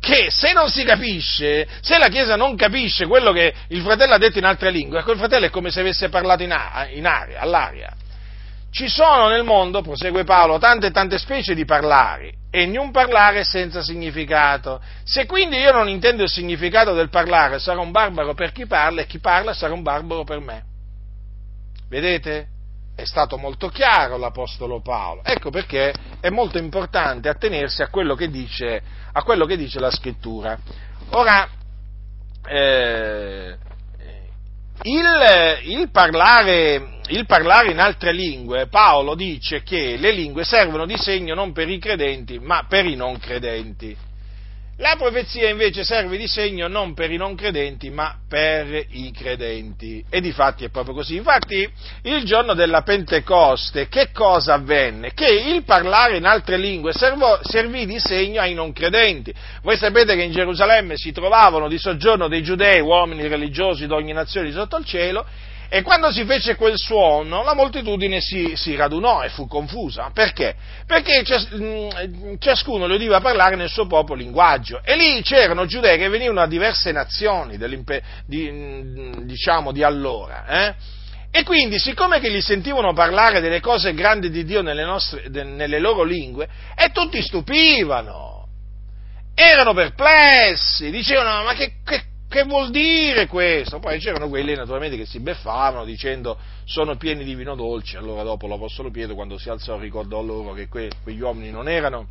[0.00, 4.18] che se non si capisce, se la Chiesa non capisce quello che il fratello ha
[4.18, 7.94] detto in altre lingue, quel fratello è come se avesse parlato in, aria, all'aria.
[8.70, 13.44] Ci sono nel mondo, prosegue Paolo, tante e tante specie di parlari e ognuno parlare
[13.44, 14.80] senza significato.
[15.04, 19.02] Se quindi io non intendo il significato del parlare, sarò un barbaro per chi parla
[19.02, 20.62] e chi parla sarà un barbaro per me.
[21.90, 22.46] Vedete?
[22.94, 25.22] È stato molto chiaro l'Apostolo Paolo.
[25.24, 28.82] Ecco perché è molto importante attenersi a quello che dice,
[29.24, 30.58] quello che dice la Scrittura.
[31.10, 31.48] Ora,
[32.46, 33.56] eh,
[34.82, 35.06] il,
[35.62, 41.34] il, parlare, il, parlare, in altre lingue, Paolo dice che le lingue servono di segno
[41.34, 43.96] non per i credenti, ma per i non credenti.
[44.78, 50.04] La profezia invece serve di segno non per i non credenti, ma per i credenti.
[50.10, 51.14] E di fatti è proprio così.
[51.14, 51.70] Infatti,
[52.02, 55.12] il giorno della Pentecoste, che cosa avvenne?
[55.14, 59.32] Che il parlare in altre lingue servò, servì di segno ai non credenti.
[59.62, 64.12] Voi sapete che in Gerusalemme si trovavano di soggiorno dei giudei, uomini religiosi di ogni
[64.12, 65.24] nazione sotto il cielo,
[65.74, 70.12] e quando si fece quel suono, la moltitudine si, si radunò e fu confusa.
[70.14, 70.54] Perché?
[70.86, 74.80] Perché mm, ciascuno le udiva parlare nel suo proprio linguaggio.
[74.84, 77.58] E lì c'erano giudei che venivano da diverse nazioni,
[78.24, 80.46] di, mm, diciamo, di allora.
[80.46, 80.74] Eh?
[81.32, 85.80] E quindi, siccome che li sentivano parlare delle cose grandi di Dio nelle, nostre, nelle
[85.80, 88.46] loro lingue, e tutti stupivano,
[89.34, 93.78] erano perplessi, dicevano, ma che, che che vuol dire questo?
[93.78, 98.46] Poi c'erano quelli naturalmente che si beffavano dicendo sono pieni di vino dolce, allora dopo
[98.46, 102.08] l'Apostolo Pietro quando si alzò ricordò loro che que, quegli uomini non erano,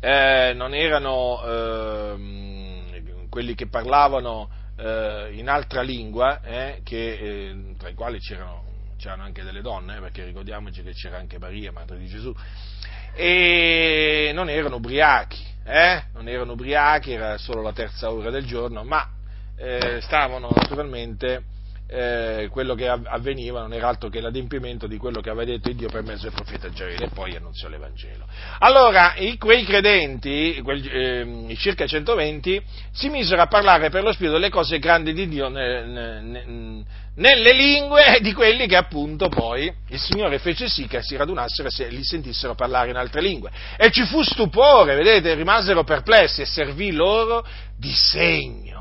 [0.00, 7.88] eh, non erano eh, quelli che parlavano eh, in altra lingua, eh, che, eh, tra
[7.88, 8.64] i quali c'erano,
[8.96, 12.34] c'erano, anche delle donne, eh, perché ricordiamoci che c'era anche Maria, madre di Gesù,
[13.14, 16.02] e non erano ubriachi, eh?
[16.14, 19.06] non erano ubriachi, era solo la terza ora del giorno, ma
[19.56, 21.44] eh, stavano naturalmente,
[21.90, 25.88] eh, quello che avveniva non era altro che l'adempimento di quello che aveva detto Dio
[25.88, 28.26] per mezzo del profeta Giaele e poi annunziò l'Evangelo.
[28.58, 34.34] Allora, i, quei credenti, quel, eh, circa 120, si misero a parlare per lo Spirito
[34.34, 39.72] delle cose grandi di Dio ne, ne, ne, nelle lingue di quelli che appunto poi
[39.88, 43.50] il Signore fece sì che si radunassero e li sentissero parlare in altre lingue.
[43.78, 47.46] E ci fu stupore, vedete, rimasero perplessi e servì loro
[47.76, 48.77] di segno.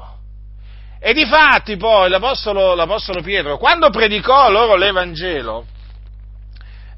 [1.00, 5.66] E di fatti poi l'Apostolo, l'Apostolo Pietro, quando predicò loro l'Evangelo,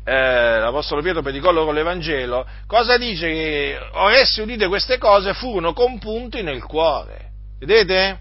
[0.05, 3.27] eh, l'Apostolo Pietro predicò loro l'Evangelo, cosa dice?
[3.27, 7.31] Che or essi udite queste cose furono compunti nel cuore.
[7.59, 8.19] Vedete?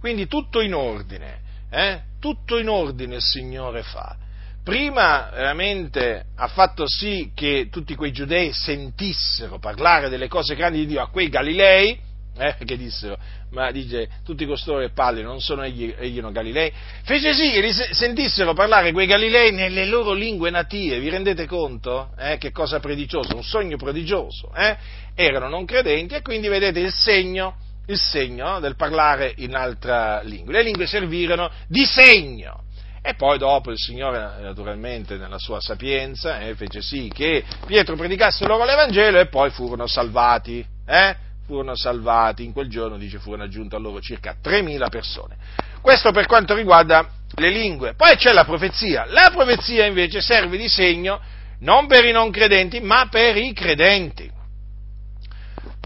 [0.00, 1.38] Quindi tutto in ordine.
[1.70, 2.08] Eh?
[2.20, 4.14] tutto in ordine il Signore fa.
[4.62, 10.86] Prima veramente ha fatto sì che tutti quei giudei sentissero parlare delle cose grandi di
[10.86, 11.98] Dio a quei Galilei,
[12.40, 13.18] eh, che dissero,
[13.50, 16.72] ma dice, tutti costoro e palli non sono egli, egli non Galilei,
[17.04, 22.12] fece sì che sentissero parlare quei Galilei nelle loro lingue native, vi rendete conto?
[22.18, 24.76] Eh, che cosa prodigioso, un sogno prodigioso, eh?
[25.14, 30.52] erano non credenti e quindi vedete il segno il segno del parlare in altra lingua.
[30.52, 32.62] Le lingue servirono di segno.
[33.02, 38.46] E poi dopo il Signore, naturalmente, nella sua sapienza, eh, fece sì che Pietro predicasse
[38.46, 40.64] loro l'Evangelo e poi furono salvati.
[40.86, 41.16] Eh?
[41.50, 45.36] Furono salvati, in quel giorno, dice, furono aggiunte a loro circa 3.000 persone.
[45.80, 47.94] Questo per quanto riguarda le lingue.
[47.94, 49.04] Poi c'è la profezia.
[49.08, 51.20] La profezia invece serve di segno
[51.62, 54.30] non per i non credenti, ma per i credenti.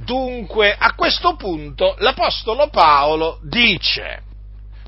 [0.04, 4.20] Dunque, a questo punto l'Apostolo Paolo dice,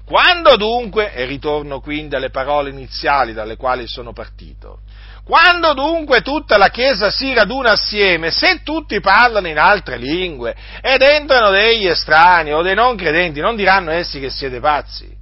[0.04, 4.80] quando dunque, e ritorno quindi alle parole iniziali dalle quali sono partito,
[5.26, 11.02] quando dunque tutta la Chiesa si raduna assieme, se tutti parlano in altre lingue ed
[11.02, 15.12] entrano degli estranei o dei non credenti, non diranno essi che siete pazzi?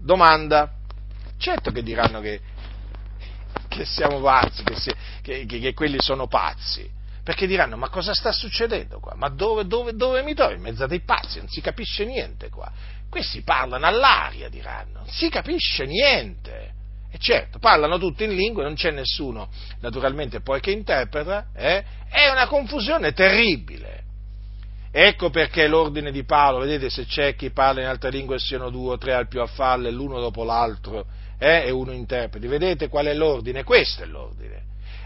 [0.00, 0.70] Domanda.
[1.36, 2.40] Certo che diranno che,
[3.66, 6.88] che siamo pazzi, che, si, che, che quelli sono pazzi
[7.24, 9.14] perché diranno, ma cosa sta succedendo qua?
[9.16, 10.52] Ma dove, dove, dove mi trovo?
[10.52, 12.70] In mezzo a dei pazzi, non si capisce niente qua.
[13.10, 16.78] Questi parlano all'aria, diranno, non si capisce niente.
[17.12, 19.48] E certo, parlano tutti in lingue, non c'è nessuno,
[19.80, 21.84] naturalmente, poi che interpreta, eh?
[22.08, 23.98] è una confusione terribile.
[24.92, 28.94] Ecco perché l'ordine di Paolo, vedete se c'è chi parla in altre lingue siano due
[28.94, 31.06] o tre al più a falle, l'uno dopo l'altro,
[31.38, 31.64] eh?
[31.66, 32.46] e uno interpreti.
[32.46, 33.64] Vedete qual è l'ordine?
[33.64, 34.62] Questo è l'ordine.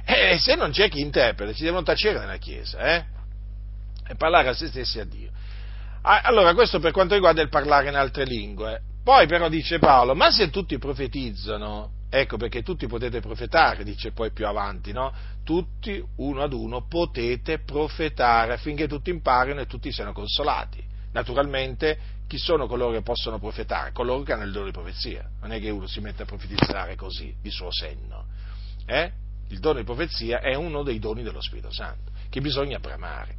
[0.06, 3.04] E se non c'è chi interpreta, ci devono tacere nella Chiesa, eh?
[4.06, 5.30] E parlare a se stessi a Dio.
[6.02, 8.82] Allora, questo per quanto riguarda il parlare in altre lingue.
[9.04, 14.32] Poi però dice Paolo, ma se tutti profetizzano, ecco perché tutti potete profetare, dice poi
[14.32, 15.12] più avanti, no?
[15.44, 20.82] Tutti, uno ad uno, potete profetare affinché tutti imparino e tutti siano consolati.
[21.12, 23.92] Naturalmente, chi sono coloro che possono profetare?
[23.92, 25.28] Coloro che hanno il dono di profezia.
[25.42, 28.24] Non è che uno si mette a profetizzare così, di suo senno.
[28.86, 29.12] Eh?
[29.48, 33.36] il dono di profezia è uno dei doni dello Spirito Santo, che bisogna bramare.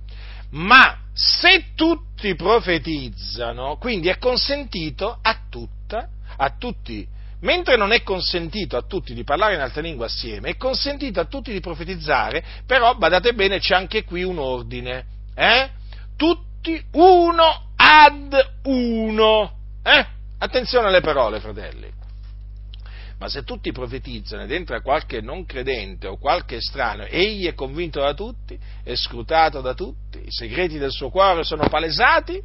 [0.52, 7.08] Ma se tutti profetizzano, quindi è consentito a tutta, a tutti,
[7.42, 11.26] mentre non è consentito a tutti di parlare in altre lingue assieme, è consentito a
[11.26, 15.70] tutti di profetizzare, però badate bene c'è anche qui un ordine, eh?
[16.16, 20.06] Tutti uno ad uno, eh?
[20.38, 22.04] Attenzione alle parole, fratelli.
[23.18, 28.02] Ma se tutti profetizzano ed entra qualche non credente o qualche estraneo, egli è convinto
[28.02, 32.42] da tutti, è scrutato da tutti, i segreti del suo cuore sono palesati,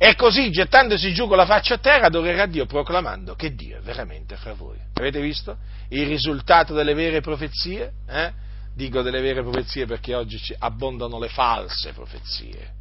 [0.00, 3.80] e così, gettandosi giù con la faccia a terra, adorerà Dio proclamando che Dio è
[3.80, 4.78] veramente fra voi.
[4.94, 5.56] Avete visto
[5.88, 7.92] il risultato delle vere profezie?
[8.06, 8.32] Eh?
[8.76, 12.77] Dico delle vere profezie perché oggi abbondano le false profezie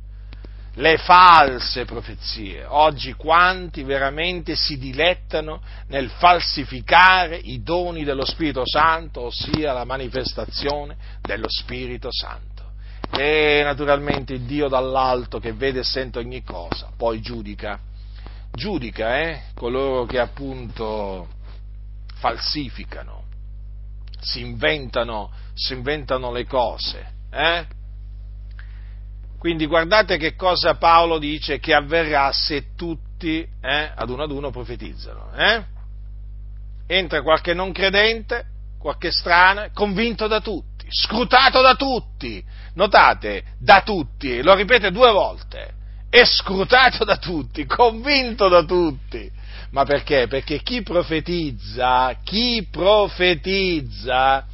[0.78, 2.66] le false profezie.
[2.66, 10.96] Oggi quanti veramente si dilettano nel falsificare i doni dello Spirito Santo, ossia la manifestazione
[11.22, 12.46] dello Spirito Santo.
[13.12, 17.80] E naturalmente Dio dall'alto che vede e sente ogni cosa, poi giudica,
[18.52, 21.28] giudica eh, coloro che appunto
[22.16, 23.24] falsificano,
[24.20, 27.14] si inventano, si inventano le cose.
[27.32, 27.66] Eh?
[29.40, 34.50] Quindi guardate che cosa Paolo dice che avverrà se tutti eh, ad uno ad uno
[34.52, 35.32] profetizzano.
[35.36, 35.64] Eh?
[36.88, 38.46] Entra qualche non credente,
[38.80, 42.44] qualche strano, convinto da tutti, scrutato da tutti.
[42.74, 45.74] Notate, da tutti, lo ripete due volte,
[46.10, 49.32] è scrutato da tutti, convinto da tutti.
[49.72, 50.28] Ma perché?
[50.28, 54.46] Perché chi profetizza, chi profetizza,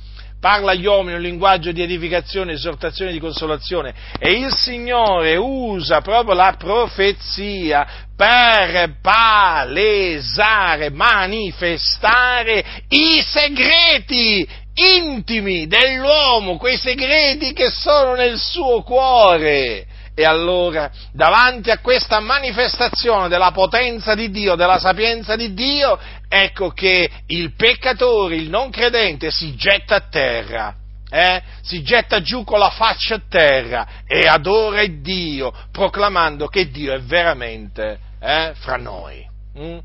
[0.44, 6.02] parla agli uomini un linguaggio di edificazione, esortazione e di consolazione e il Signore usa
[6.02, 18.38] proprio la profezia per palesare, manifestare i segreti intimi dell'uomo, quei segreti che sono nel
[18.38, 19.93] suo cuore.
[20.16, 25.98] E allora, davanti a questa manifestazione della potenza di Dio, della sapienza di Dio,
[26.28, 30.76] ecco che il peccatore, il non credente, si getta a terra.
[31.10, 31.42] Eh?
[31.62, 36.92] si getta giù con la faccia a terra e adora il Dio, proclamando che Dio
[36.92, 39.24] è veramente eh, fra noi.
[39.58, 39.78] Mm?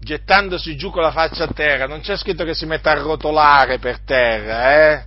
[0.00, 3.78] Gettandosi giù con la faccia a terra, non c'è scritto che si metta a rotolare
[3.78, 5.04] per terra, eh?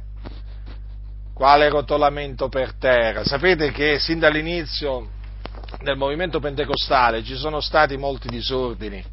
[1.36, 3.26] Quale rotolamento per terra?
[3.26, 5.10] Sapete che sin dall'inizio
[5.82, 9.04] del movimento pentecostale ci sono stati molti disordini.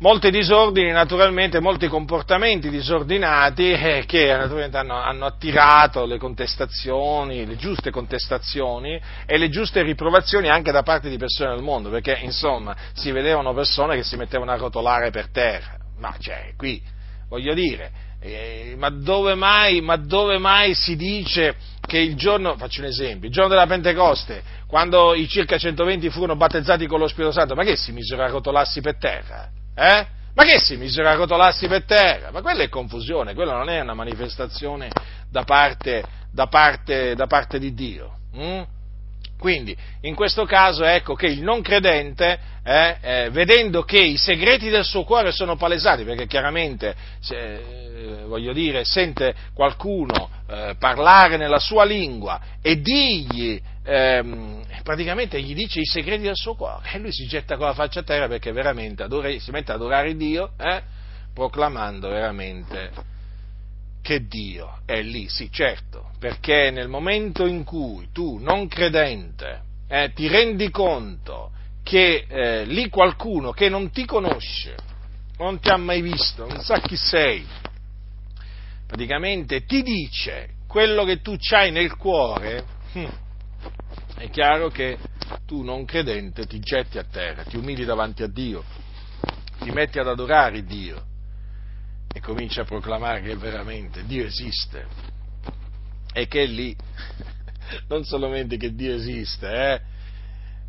[0.00, 7.56] Molti disordini, naturalmente, molti comportamenti disordinati eh, che naturalmente hanno, hanno, attirato le contestazioni, le
[7.56, 12.76] giuste contestazioni e le giuste riprovazioni anche da parte di persone del mondo, perché insomma
[12.92, 15.78] si vedevano persone che si mettevano a rotolare per terra.
[15.96, 16.82] Ma cioè, qui,
[17.30, 22.80] voglio dire, eh, ma, dove mai, ma dove mai si dice che il giorno, faccio
[22.80, 27.32] un esempio, il giorno della Pentecoste, quando i circa 120 furono battezzati con lo Spirito
[27.32, 29.48] Santo, ma che si misero a rotolarsi per terra?
[29.74, 30.06] Eh?
[30.34, 32.30] Ma che si misero a rotolarsi per terra?
[32.30, 34.90] Ma quella è confusione, quella non è una manifestazione
[35.28, 38.18] da parte, da parte, da parte di Dio.
[38.36, 38.62] Mm?
[39.42, 44.68] Quindi, in questo caso, ecco che il non credente, eh, eh, vedendo che i segreti
[44.68, 51.38] del suo cuore sono palesati, perché chiaramente, se, eh, voglio dire, sente qualcuno eh, parlare
[51.38, 57.00] nella sua lingua e digli, ehm, praticamente gli dice i segreti del suo cuore, e
[57.00, 60.14] lui si getta con la faccia a terra perché veramente adora, si mette ad adorare
[60.14, 60.82] Dio, eh,
[61.34, 62.92] proclamando veramente
[64.02, 70.12] che Dio è lì, sì certo, perché nel momento in cui tu, non credente, eh,
[70.12, 74.74] ti rendi conto che eh, lì qualcuno che non ti conosce,
[75.38, 77.46] non ti ha mai visto, non sa chi sei,
[78.86, 83.08] praticamente ti dice quello che tu hai nel cuore, hm,
[84.16, 84.98] è chiaro che
[85.46, 88.64] tu non credente ti getti a terra, ti umili davanti a Dio,
[89.60, 91.10] ti metti ad adorare Dio
[92.12, 94.86] e comincia a proclamare che veramente Dio esiste
[96.12, 96.76] e che è lì,
[97.88, 99.80] non solamente che Dio esiste, eh,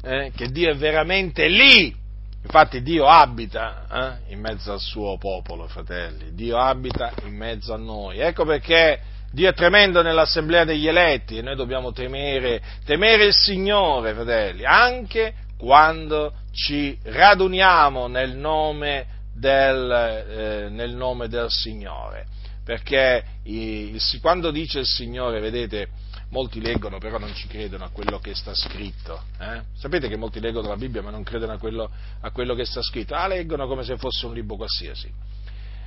[0.03, 2.01] eh, che Dio è veramente lì.
[2.43, 7.77] Infatti Dio abita eh, in mezzo al suo popolo, fratelli, Dio abita in mezzo a
[7.77, 8.19] noi.
[8.19, 8.99] Ecco perché
[9.31, 15.33] Dio è tremendo nell'assemblea degli eletti e noi dobbiamo temere, temere il Signore, fratelli, anche
[15.57, 22.27] quando ci raduniamo nel nome del, eh, nel nome del Signore.
[22.63, 25.89] Perché il, quando dice il Signore, vedete,
[26.29, 29.21] molti leggono però non ci credono a quello che sta scritto.
[29.39, 29.61] Eh?
[29.77, 31.89] Sapete che molti leggono la Bibbia ma non credono a quello,
[32.21, 33.15] a quello che sta scritto?
[33.15, 35.11] Ah, leggono come se fosse un libro qualsiasi.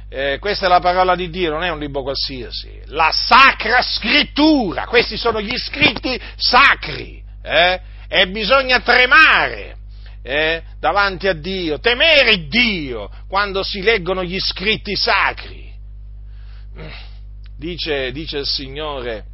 [0.08, 2.80] Eh, questa è la parola di Dio, non è un libro qualsiasi.
[2.86, 7.22] La Sacra Scrittura, questi sono gli scritti sacri.
[7.42, 7.80] Eh?
[8.08, 9.78] E bisogna tremare
[10.26, 15.72] eh, davanti a Dio, temere Dio quando si leggono gli scritti sacri.
[17.56, 19.24] Dice, dice il Signore,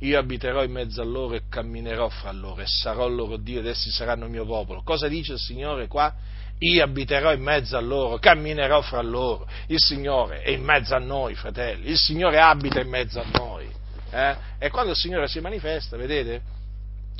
[0.00, 3.66] io abiterò in mezzo a loro e camminerò fra loro e sarò loro Dio ed
[3.66, 4.82] essi saranno mio popolo.
[4.82, 6.14] Cosa dice il Signore qua?
[6.58, 9.48] Io abiterò in mezzo a loro, camminerò fra loro.
[9.68, 11.88] Il Signore è in mezzo a noi, fratelli.
[11.88, 13.66] Il Signore abita in mezzo a noi.
[14.10, 14.36] Eh?
[14.58, 16.42] E quando il Signore si manifesta, vedete,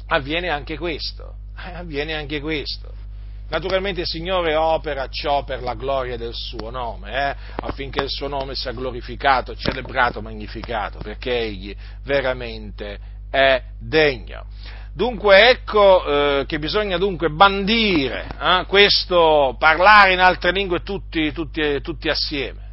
[0.09, 1.37] avviene anche questo.
[1.57, 3.02] Eh, avviene anche questo.
[3.49, 7.37] Naturalmente il Signore opera ciò per la gloria del suo nome, eh?
[7.61, 12.99] affinché il suo nome sia glorificato, celebrato, magnificato, perché Egli veramente
[13.31, 14.47] è degno.
[14.95, 16.05] Dunque ecco
[16.41, 22.73] eh, che bisogna dunque bandire eh, questo parlare in altre lingue tutti, tutti, tutti assieme.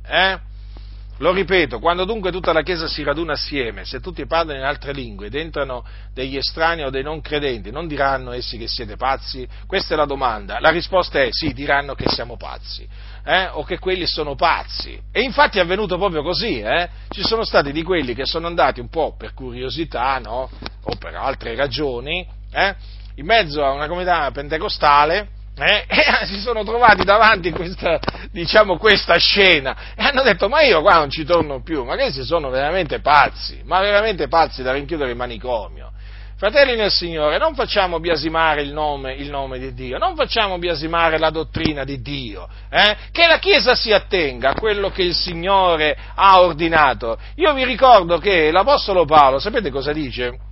[1.20, 4.94] Lo ripeto, quando dunque tutta la Chiesa si raduna assieme, se tutti parlano in altre
[4.94, 9.46] lingue ed entrano degli estranei o dei non credenti, non diranno essi che siete pazzi?
[9.68, 10.62] Questa è la domanda.
[10.62, 12.88] La risposta è sì, diranno che siamo pazzi.
[13.26, 13.48] Eh?
[13.52, 15.00] o che quelli sono pazzi.
[15.12, 16.90] E infatti è avvenuto proprio così, eh?
[17.10, 20.50] ci sono stati di quelli che sono andati un po' per curiosità, no?
[20.84, 22.76] o per altre ragioni, eh?
[23.16, 28.00] in mezzo a una comunità pentecostale, eh, e si sono trovati davanti questa,
[28.32, 32.24] diciamo, questa scena e hanno detto ma io qua non ci torno più, ma questi
[32.24, 35.92] sono veramente pazzi, ma veramente pazzi da rinchiudere il manicomio.
[36.40, 41.18] Fratelli nel Signore, non facciamo biasimare il nome, il nome di Dio, non facciamo biasimare
[41.18, 42.96] la dottrina di Dio, eh?
[43.12, 47.18] che la Chiesa si attenga a quello che il Signore ha ordinato.
[47.36, 50.48] Io vi ricordo che l'Apostolo Paolo, sapete cosa dice?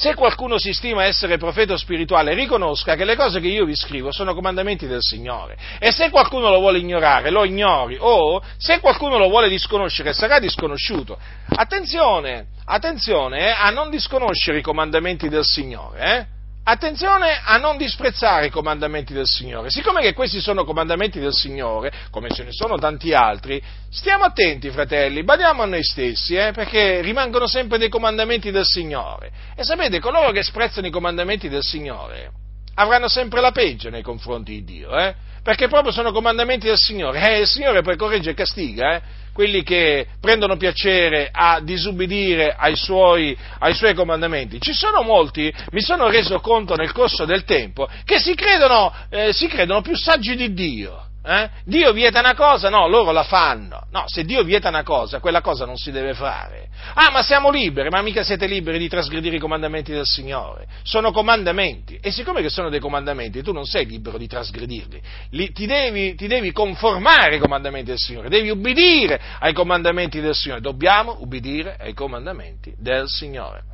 [0.00, 4.10] Se qualcuno si stima essere profeta spirituale, riconosca che le cose che io vi scrivo
[4.10, 5.58] sono comandamenti del Signore.
[5.78, 7.98] E se qualcuno lo vuole ignorare, lo ignori.
[8.00, 11.18] O se qualcuno lo vuole disconoscere, sarà disconosciuto.
[11.50, 16.16] Attenzione, attenzione a non disconoscere i comandamenti del Signore.
[16.16, 16.39] Eh?
[16.62, 19.70] Attenzione a non disprezzare i comandamenti del Signore.
[19.70, 24.70] Siccome che questi sono comandamenti del Signore, come ce ne sono tanti altri, stiamo attenti,
[24.70, 29.32] fratelli, badiamo a noi stessi, eh, perché rimangono sempre dei comandamenti del Signore.
[29.56, 32.30] E sapete, coloro che sprezzano i comandamenti del Signore
[32.74, 37.20] avranno sempre la peggio nei confronti di Dio, eh, perché proprio sono comandamenti del Signore.
[37.20, 39.02] Eh, il Signore poi corregge e castiga, eh,
[39.40, 44.60] quelli che prendono piacere a disubbidire ai suoi, ai suoi, comandamenti.
[44.60, 49.32] Ci sono molti, mi sono reso conto nel corso del tempo, che si credono, eh,
[49.32, 51.09] si credono più saggi di Dio.
[51.22, 51.50] Eh?
[51.64, 52.70] Dio vieta una cosa?
[52.70, 53.86] No, loro la fanno.
[53.90, 56.68] No, se Dio vieta una cosa, quella cosa non si deve fare.
[56.94, 60.66] Ah, ma siamo liberi, ma mica siete liberi di trasgredire i comandamenti del Signore.
[60.82, 61.98] Sono comandamenti.
[62.00, 65.02] E siccome che sono dei comandamenti, tu non sei libero di trasgredirli.
[65.30, 70.34] Li, ti, devi, ti devi conformare ai comandamenti del Signore, devi ubbidire ai comandamenti del
[70.34, 70.62] Signore.
[70.62, 73.64] Dobbiamo ubbidire ai comandamenti del Signore.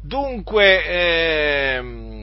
[0.00, 2.17] Dunque, ehm,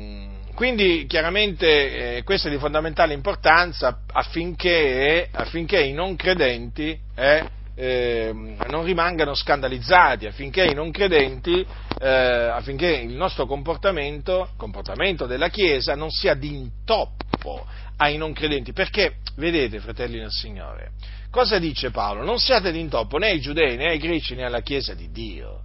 [0.56, 7.46] quindi chiaramente eh, questo è di fondamentale importanza affinché, affinché i non credenti eh,
[7.76, 11.66] eh, non rimangano scandalizzati, affinché credenti,
[12.00, 19.18] eh, affinché il nostro comportamento, comportamento della Chiesa non sia d'intoppo ai non credenti, perché
[19.36, 20.92] vedete, fratelli del Signore,
[21.30, 22.24] cosa dice Paolo?
[22.24, 25.62] Non siate d'intoppo né ai giudei né ai greci né alla Chiesa di Dio.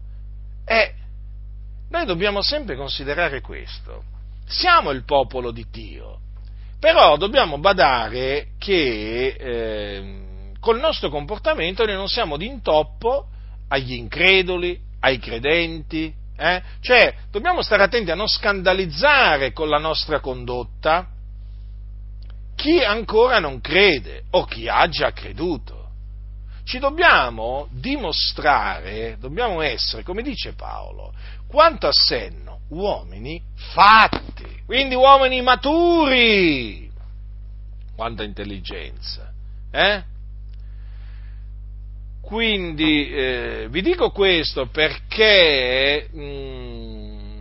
[0.65, 0.95] E
[1.91, 4.19] noi dobbiamo sempre considerare questo.
[4.51, 6.19] Siamo il popolo di Dio,
[6.81, 10.15] però dobbiamo badare che eh,
[10.59, 13.29] col nostro comportamento noi non siamo d'intoppo
[13.69, 16.63] agli increduli, ai credenti, eh?
[16.81, 21.07] cioè dobbiamo stare attenti a non scandalizzare con la nostra condotta
[22.57, 25.79] chi ancora non crede o chi ha già creduto.
[26.65, 31.13] Ci dobbiamo dimostrare, dobbiamo essere, come dice Paolo,
[31.51, 36.89] quanto a senno, uomini fatti, quindi uomini maturi.
[37.97, 39.33] Quanta intelligenza,
[39.73, 40.03] eh?
[42.23, 47.41] Quindi eh, vi dico questo perché mh, mm,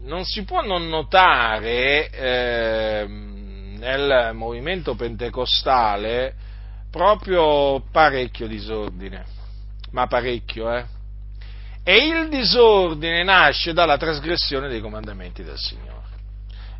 [0.00, 6.34] non si può non notare eh, nel movimento pentecostale
[6.90, 9.24] proprio parecchio disordine,
[9.92, 10.95] ma parecchio, eh?
[11.88, 16.02] E il disordine nasce dalla trasgressione dei comandamenti del Signore.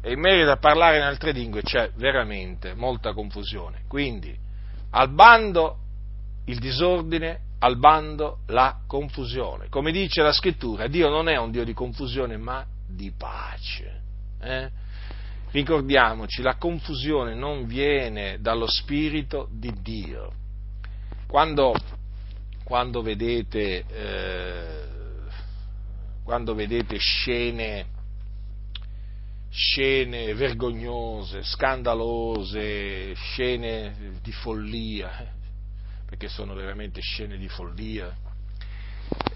[0.03, 3.83] E in merito a parlare in altre lingue c'è veramente molta confusione.
[3.87, 4.37] Quindi,
[4.91, 5.77] al bando
[6.47, 9.69] il disordine, al bando la confusione.
[9.69, 14.01] Come dice la scrittura, Dio non è un Dio di confusione, ma di pace.
[14.41, 14.69] Eh?
[15.53, 20.33] Ricordiamoci, la confusione non viene dallo Spirito di Dio.
[21.29, 21.77] Quando,
[22.65, 24.86] quando, vedete, eh,
[26.27, 27.87] quando vedete scene,
[29.49, 35.29] scene vergognose, scandalose, scene di follia, eh,
[36.05, 38.13] perché sono veramente scene di follia,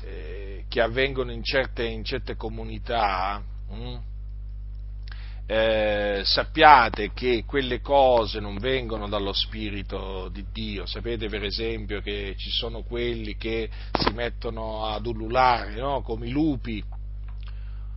[0.02, 3.98] eh, che avvengono in certe, in certe comunità, hm?
[5.52, 10.86] Eh, sappiate che quelle cose non vengono dallo Spirito di Dio.
[10.86, 16.02] Sapete per esempio che ci sono quelli che si mettono ad ululare no?
[16.02, 16.80] come i lupi,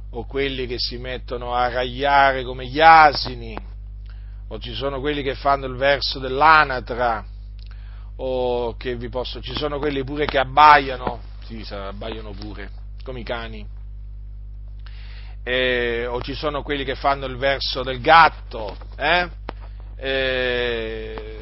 [0.09, 3.55] o quelli che si mettono a ragliare come gli asini,
[4.47, 7.23] o ci sono quelli che fanno il verso dell'anatra,
[8.15, 12.71] o che vi posso, ci sono quelli pure che abbaiano, sì, abbaiano pure,
[13.03, 13.72] come i cani,
[15.43, 19.29] eh, o ci sono quelli che fanno il verso del gatto, eh?
[19.95, 21.33] Eh,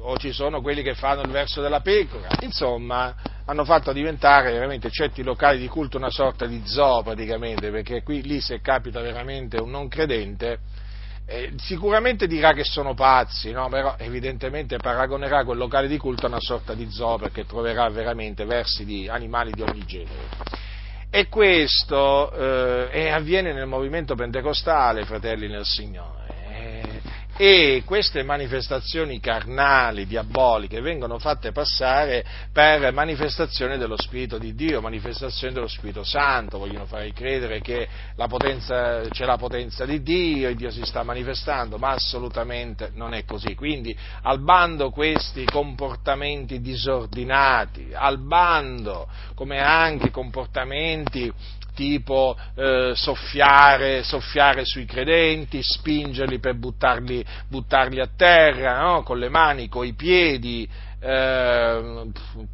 [0.00, 3.14] o ci sono quelli che fanno il verso della pecora, insomma
[3.44, 8.22] hanno fatto diventare veramente certi locali di culto una sorta di zoo praticamente, perché qui
[8.22, 10.58] lì se capita veramente un non credente,
[11.26, 13.68] eh, sicuramente dirà che sono pazzi, no?
[13.68, 18.44] però evidentemente paragonerà quel locale di culto a una sorta di zoo perché troverà veramente
[18.44, 20.28] versi di animali di ogni genere.
[21.14, 22.32] E questo
[22.90, 26.22] eh, avviene nel movimento pentecostale, fratelli nel Signore
[27.44, 35.52] e queste manifestazioni carnali, diaboliche, vengono fatte passare per manifestazioni dello Spirito di Dio, manifestazioni
[35.52, 40.54] dello Spirito Santo, vogliono fare credere che la potenza, c'è la potenza di Dio e
[40.54, 43.56] Dio si sta manifestando, ma assolutamente non è così.
[43.56, 51.32] Quindi al bando questi comportamenti disordinati, al bando come anche comportamenti
[51.74, 59.02] tipo eh, soffiare, soffiare, sui credenti, spingerli per buttarli, buttarli a terra no?
[59.02, 60.68] con le mani, con i piedi,
[61.02, 62.04] eh,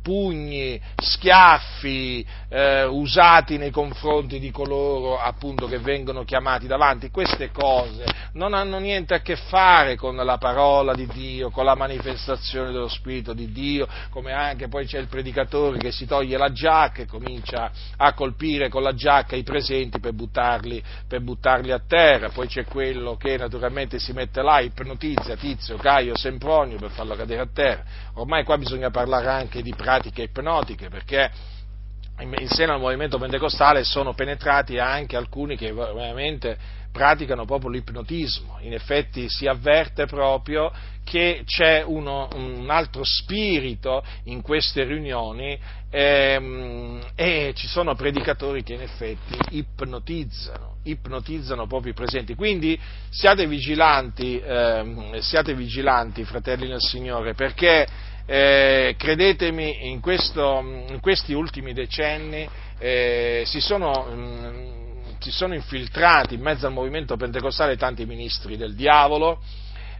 [0.02, 8.04] pugni, schiaffi eh, usati nei confronti di coloro appunto che vengono chiamati davanti, queste cose
[8.32, 12.88] non hanno niente a che fare con la parola di Dio, con la manifestazione dello
[12.88, 17.06] Spirito di Dio, come anche poi c'è il predicatore che si toglie la giacca e
[17.06, 22.46] comincia a colpire con la giacca i presenti per buttarli, per buttarli a terra, poi
[22.46, 27.48] c'è quello che naturalmente si mette là, ipnotizza Tizio, Caio, Sempronio per farlo cadere a
[27.52, 27.84] terra,
[28.14, 31.30] ormai ormai qua bisogna parlare anche di pratiche ipnotiche, perché
[32.20, 36.56] in seno al movimento pentecostale sono penetrati anche alcuni che veramente
[36.90, 38.58] praticano proprio l'ipnotismo.
[38.60, 40.72] In effetti si avverte proprio
[41.04, 45.58] che c'è uno, un altro spirito in queste riunioni
[45.90, 52.34] ehm, e ci sono predicatori che in effetti ipnotizzano, ipnotizzano proprio i presenti.
[52.34, 52.78] Quindi
[53.10, 57.86] siate vigilanti, ehm, siate vigilanti fratelli del Signore, perché
[58.30, 60.58] eh, credetemi, in, questo,
[60.88, 62.46] in, questi ultimi decenni
[62.78, 64.78] eh, si sono mh, mm,
[65.20, 69.40] si sono infiltrati in mezzo al movimento pentecostale tanti ministri del diavolo,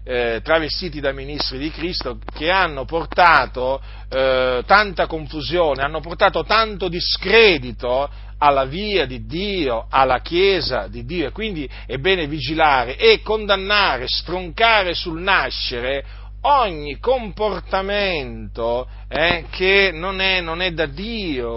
[0.05, 6.89] eh, travestiti da ministri di Cristo, che hanno portato eh, tanta confusione, hanno portato tanto
[6.89, 8.09] discredito
[8.39, 11.26] alla via di Dio, alla Chiesa di Dio.
[11.26, 16.05] E quindi è bene vigilare e condannare, stroncare sul nascere
[16.43, 21.51] ogni comportamento eh, che non è, non è, da Dio,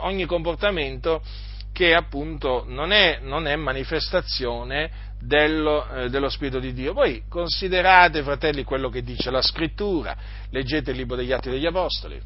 [0.00, 1.22] ogni comportamento
[1.72, 6.92] che appunto non è, non è manifestazione dello, eh, dello, Spirito di Dio.
[6.92, 10.16] Voi considerate, fratelli, quello che dice la Scrittura,
[10.50, 12.20] leggete il libro degli Atti degli Apostoli,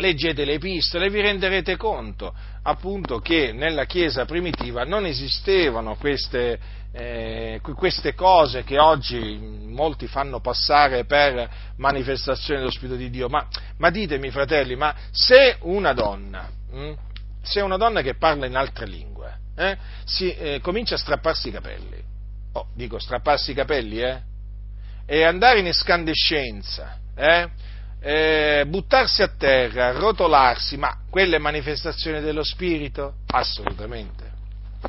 [0.00, 6.58] leggete le epistole e vi renderete conto appunto che nella Chiesa primitiva non esistevano queste,
[6.92, 13.28] eh, queste cose che oggi molti fanno passare per manifestazione dello Spirito di Dio.
[13.28, 13.46] Ma,
[13.78, 16.94] ma ditemi, fratelli, ma se una donna, hm,
[17.42, 21.52] se una donna che parla in altre lingue, eh, si, eh, comincia a strapparsi i
[21.52, 22.02] capelli,
[22.52, 24.22] oh, dico strapparsi i capelli, eh,
[25.06, 27.48] e andare in escandescenza, eh,
[28.00, 33.14] eh, buttarsi a terra, rotolarsi, ma quelle manifestazioni dello Spirito?
[33.26, 34.30] Assolutamente.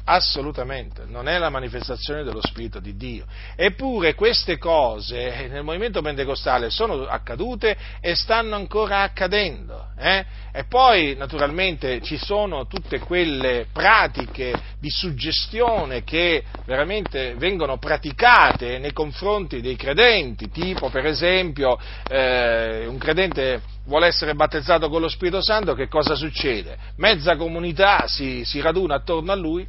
[0.05, 3.25] Assolutamente, non è la manifestazione dello Spirito di Dio.
[3.57, 9.87] Eppure queste cose nel movimento pentecostale sono accadute e stanno ancora accadendo.
[9.97, 10.25] Eh?
[10.53, 18.93] E poi naturalmente ci sono tutte quelle pratiche di suggestione che veramente vengono praticate nei
[18.93, 21.77] confronti dei credenti, tipo per esempio
[22.09, 26.75] eh, un credente vuole essere battezzato con lo Spirito Santo, che cosa succede?
[26.95, 29.67] Mezza comunità si, si raduna attorno a lui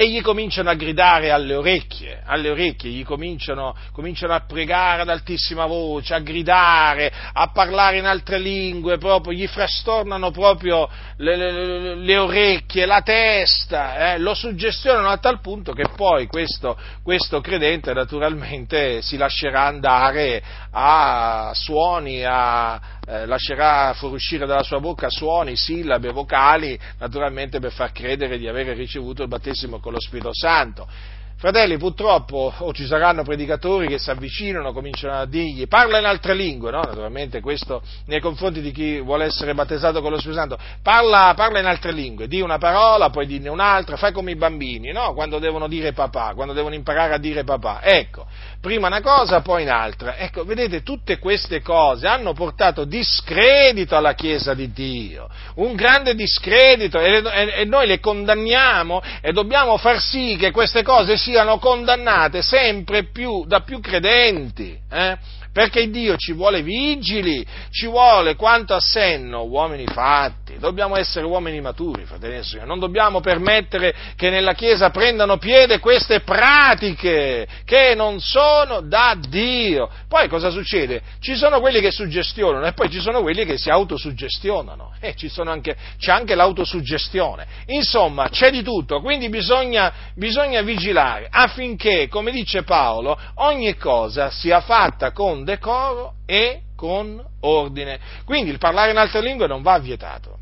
[0.00, 5.08] e gli cominciano a gridare alle orecchie, alle orecchie, gli cominciano, cominciano, a pregare ad
[5.08, 11.94] altissima voce, a gridare, a parlare in altre lingue, proprio, gli frastornano proprio le, le,
[11.96, 17.92] le orecchie, la testa, eh, lo suggestionano a tal punto che poi questo, questo credente
[17.92, 26.12] naturalmente si lascerà andare a suoni, a, eh, lascerà fuoriuscire dalla sua bocca suoni, sillabe,
[26.12, 30.86] vocali, naturalmente per far credere di avere ricevuto il battesimo con lo Spirito Santo.
[31.38, 36.34] Fratelli, purtroppo o ci saranno predicatori che si avvicinano, cominciano a dirgli parla in altre
[36.34, 36.80] lingue, no?
[36.80, 41.60] Naturalmente questo nei confronti di chi vuole essere battezzato con lo Spirito Santo, parla, parla
[41.60, 45.14] in altre lingue, di una parola, poi dinne un'altra, fai come i bambini, no?
[45.14, 47.82] Quando devono dire papà, quando devono imparare a dire papà.
[47.84, 48.26] Ecco,
[48.60, 50.16] prima una cosa, poi un'altra.
[50.16, 56.98] Ecco, vedete, tutte queste cose hanno portato discredito alla Chiesa di Dio, un grande discredito
[56.98, 62.40] e, e, e noi le condanniamo e dobbiamo far sì che queste cose siano condannate
[62.40, 64.78] sempre più da più credenti.
[64.90, 65.18] Eh?
[65.58, 71.60] Perché Dio ci vuole vigili, ci vuole quanto a senno uomini fatti, dobbiamo essere uomini
[71.60, 77.96] maturi, fratelli e Signore, non dobbiamo permettere che nella Chiesa prendano piede queste pratiche che
[77.96, 79.90] non sono da Dio.
[80.08, 81.02] Poi cosa succede?
[81.18, 85.76] Ci sono quelli che suggestionano e poi ci sono quelli che si autosuggestionano e anche,
[85.98, 87.46] c'è anche l'autosuggestione.
[87.66, 94.60] Insomma, c'è di tutto, quindi bisogna, bisogna vigilare affinché, come dice Paolo, ogni cosa sia
[94.60, 97.98] fatta con decoro e con ordine.
[98.26, 100.38] Quindi il parlare in altre lingue non va vietato,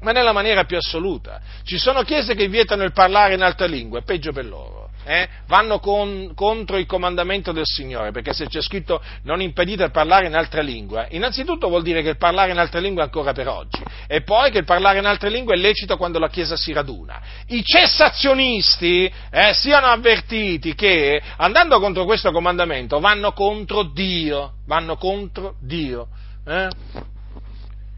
[0.00, 1.40] ma nella maniera più assoluta.
[1.62, 5.78] Ci sono chiese che vietano il parlare in altre lingue, peggio per loro eh, vanno
[5.78, 10.34] con, contro il comandamento del Signore, perché se c'è scritto non impedite il parlare in
[10.34, 13.82] altre lingue, innanzitutto vuol dire che il parlare in altre lingue è ancora per oggi,
[14.06, 17.20] e poi che il parlare in altre lingue è lecito quando la Chiesa si raduna.
[17.48, 25.56] I cessazionisti eh, siano avvertiti che andando contro questo comandamento vanno contro Dio, vanno contro
[25.60, 26.08] Dio.
[26.44, 27.10] Eh?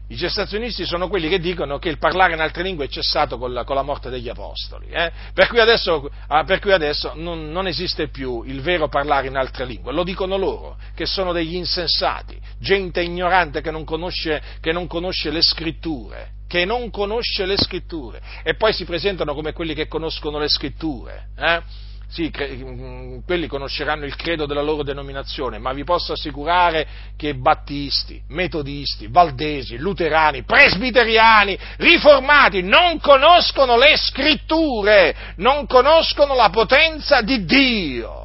[0.07, 3.51] I cessazionisti sono quelli che dicono che il parlare in altre lingue è cessato con
[3.51, 5.11] la, con la morte degli apostoli, eh?
[5.33, 9.35] per cui adesso, ah, per cui adesso non, non, esiste più il vero parlare in
[9.35, 14.71] altre lingue, lo dicono loro, che sono degli insensati, gente ignorante che non conosce, che
[14.71, 19.73] non conosce le scritture, che non conosce le scritture, e poi si presentano come quelli
[19.73, 21.29] che conoscono le scritture.
[21.35, 21.61] Eh?
[22.07, 26.87] Sì, mm, quelli conosceranno il credo della loro denominazione, ma vi posso assicurare
[27.17, 37.21] che battisti, metodisti, valdesi, luterani, presbiteriani, riformati non conoscono le scritture, non conoscono la potenza
[37.21, 38.24] di Dio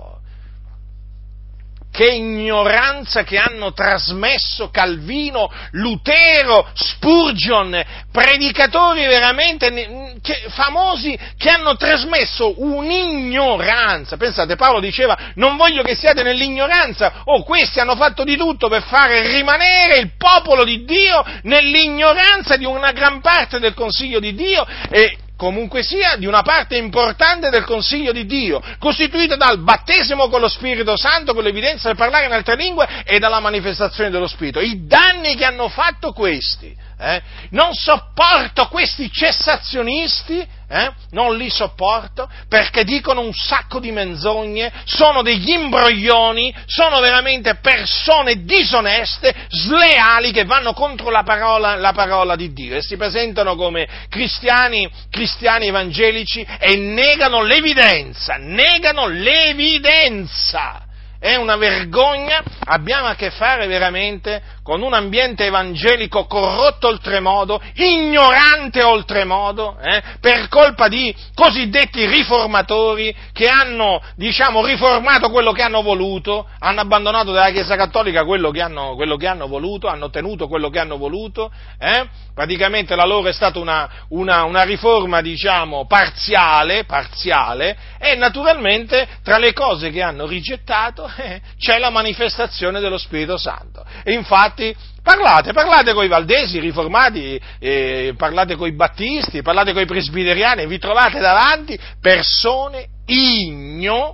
[1.90, 12.60] che ignoranza che hanno trasmesso Calvino, Lutero, Spurgeon, predicatori veramente che, famosi che hanno trasmesso
[12.62, 14.16] un'ignoranza.
[14.16, 18.82] Pensate, Paolo diceva non voglio che siate nell'ignoranza, oh, questi hanno fatto di tutto per
[18.82, 24.66] fare rimanere il popolo di Dio nell'ignoranza di una gran parte del consiglio di Dio
[24.90, 30.42] e comunque sia, di una parte importante del consiglio di Dio, costituita dal battesimo con
[30.42, 34.60] lo Spirito Santo, con l'evidenza del parlare in altre lingue e dalla manifestazione dello Spirito.
[34.60, 37.22] I danni che hanno fatto questi eh?
[37.50, 40.92] Non sopporto questi cessazionisti, eh?
[41.10, 48.44] non li sopporto perché dicono un sacco di menzogne, sono degli imbroglioni, sono veramente persone
[48.44, 53.88] disoneste, sleali che vanno contro la parola, la parola di Dio e si presentano come
[54.08, 60.84] cristiani, cristiani evangelici e negano l'evidenza, negano l'evidenza
[61.20, 68.82] è una vergogna, abbiamo a che fare veramente con un ambiente evangelico corrotto oltremodo, ignorante
[68.82, 76.46] oltremodo, eh, per colpa di cosiddetti riformatori che hanno, diciamo, riformato quello che hanno voluto,
[76.58, 80.70] hanno abbandonato dalla Chiesa Cattolica quello che hanno, quello che hanno voluto, hanno tenuto quello
[80.70, 86.84] che hanno voluto, eh, praticamente la loro è stata una, una, una riforma, diciamo, parziale,
[86.84, 91.09] parziale, e naturalmente tra le cose che hanno rigettato
[91.58, 93.84] c'è la manifestazione dello Spirito Santo.
[94.02, 99.72] E infatti parlate, parlate con i valdesi, i riformati, eh, parlate con i battisti, parlate
[99.72, 104.06] con i presbiteriani, vi trovate davanti persone ignoranti,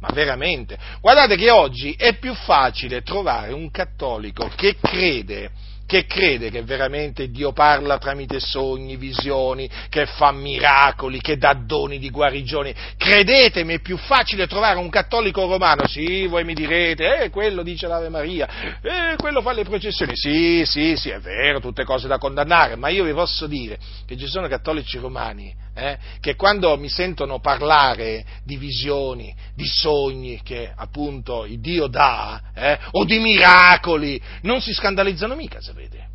[0.00, 0.78] ma veramente.
[1.00, 5.50] Guardate che oggi è più facile trovare un cattolico che crede
[5.88, 11.98] che crede che veramente Dio parla tramite sogni, visioni, che fa miracoli, che dà doni
[11.98, 12.74] di guarigione.
[12.98, 17.86] Credetemi, è più facile trovare un cattolico romano, sì, voi mi direte, eh, quello dice
[17.86, 18.46] l'Ave Maria,
[18.82, 22.90] eh, quello fa le processioni, sì, sì, sì, è vero, tutte cose da condannare, ma
[22.90, 28.24] io vi posso dire che ci sono cattolici romani eh, che quando mi sentono parlare
[28.44, 34.72] di visioni, di sogni che appunto il Dio dà, eh, o di miracoli, non si
[34.72, 36.06] scandalizzano mica, sapete?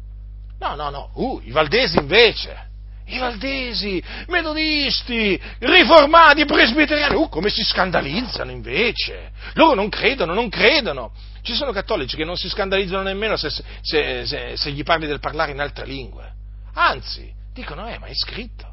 [0.60, 2.70] No, no, no, uh, i valdesi invece,
[3.06, 9.32] i valdesi, metodisti, riformati, presbiteriani, uh, come si scandalizzano invece?
[9.54, 11.12] Loro non credono, non credono.
[11.42, 15.20] Ci sono cattolici che non si scandalizzano nemmeno se, se, se, se gli parli del
[15.20, 16.32] parlare in altre lingue.
[16.74, 18.73] Anzi, dicono, eh, ma è scritto.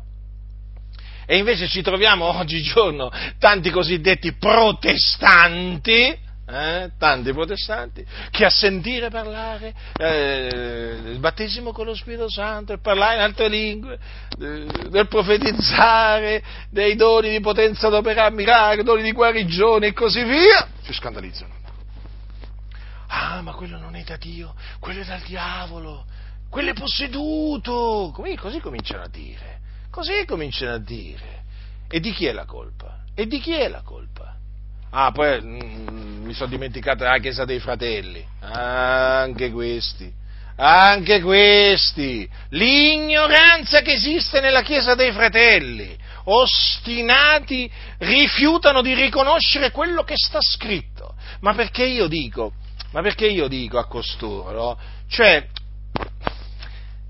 [1.31, 3.09] E invece ci troviamo oggigiorno
[3.39, 6.18] tanti cosiddetti protestanti,
[6.49, 12.81] eh, tanti protestanti, che a sentire parlare eh, il battesimo con lo Spirito Santo, il
[12.81, 13.97] parlare in altre lingue,
[14.41, 20.66] eh, del profetizzare, dei doni di potenza ad miracoli, doni di guarigione e così via,
[20.83, 21.55] si scandalizzano.
[23.07, 26.07] Ah, ma quello non è da Dio, quello è dal diavolo,
[26.51, 29.61] quello è posseduto, così cominciano a dire.
[30.01, 31.42] Così cominciano a dire.
[31.86, 33.01] E di chi è la colpa?
[33.14, 34.34] E di chi è la colpa?
[34.92, 38.24] Ah, poi mm, mi sono dimenticato la Chiesa dei Fratelli.
[38.40, 40.11] Anche questi.
[40.57, 42.26] Anche questi.
[42.48, 45.94] L'ignoranza che esiste nella Chiesa dei Fratelli.
[46.24, 51.14] Ostinati rifiutano di riconoscere quello che sta scritto.
[51.40, 52.55] Ma perché io dico?
[52.92, 54.80] Ma perché io dico a costoro?
[55.11, 55.46] Cioè,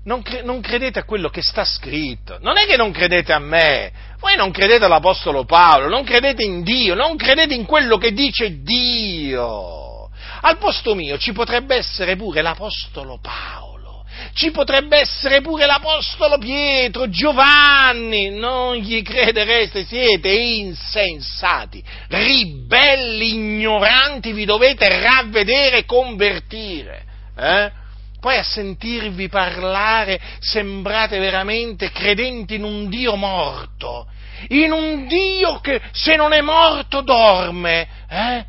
[0.03, 3.39] non, cre- non, credete a quello che sta scritto, non è che non credete a
[3.39, 8.11] me, voi non credete all'Apostolo Paolo, non credete in Dio, non credete in quello che
[8.11, 10.09] dice Dio.
[10.43, 17.07] Al posto mio ci potrebbe essere pure l'Apostolo Paolo, ci potrebbe essere pure l'Apostolo Pietro,
[17.09, 27.03] Giovanni, non gli credereste, siete insensati, ribelli, ignoranti, vi dovete ravvedere e convertire.
[27.37, 27.80] Eh?
[28.21, 34.07] Poi a sentirvi parlare sembrate veramente credenti in un Dio morto,
[34.49, 38.45] in un Dio che se non è morto dorme, eh?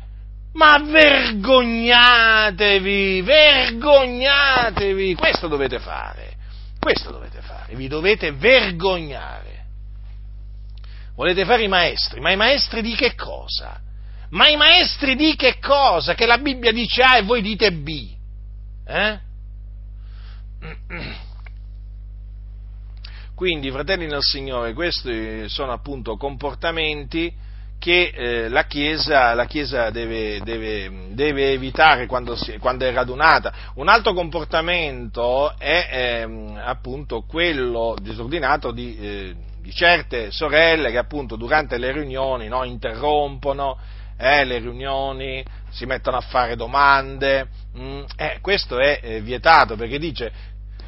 [0.53, 6.35] Ma vergognatevi, vergognatevi, questo dovete fare,
[6.79, 9.65] questo dovete fare, vi dovete vergognare.
[11.15, 13.81] Volete fare i maestri, ma i maestri di che cosa?
[14.29, 16.13] Ma i maestri di che cosa?
[16.13, 18.11] Che la Bibbia dice A e voi dite B.
[18.85, 19.31] Eh?
[23.35, 30.39] Quindi, fratelli nel Signore, questi sono appunto comportamenti che eh, la Chiesa, la Chiesa deve,
[30.41, 33.53] deve, deve, evitare quando, si, quando, è radunata.
[33.75, 36.25] Un altro comportamento è eh,
[36.63, 43.77] appunto quello disordinato di, eh, di, certe sorelle che appunto durante le riunioni no, interrompono
[44.15, 47.47] eh, le riunioni, si mettono a fare domande.
[47.77, 50.31] Mm, eh, questo è eh, vietato perché dice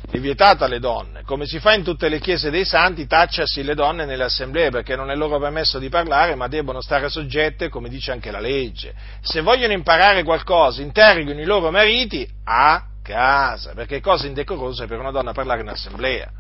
[0.10, 3.76] è vietato alle donne, come si fa in tutte le chiese dei santi, tacciasi le
[3.76, 7.90] donne nelle assemblee perché non è loro permesso di parlare, ma debbono stare soggette, come
[7.90, 8.94] dice anche la legge.
[9.22, 15.00] Se vogliono imparare qualcosa, interroghino i loro mariti a casa, perché è cosa indecorosa per
[15.00, 16.32] una donna parlare in assemblea.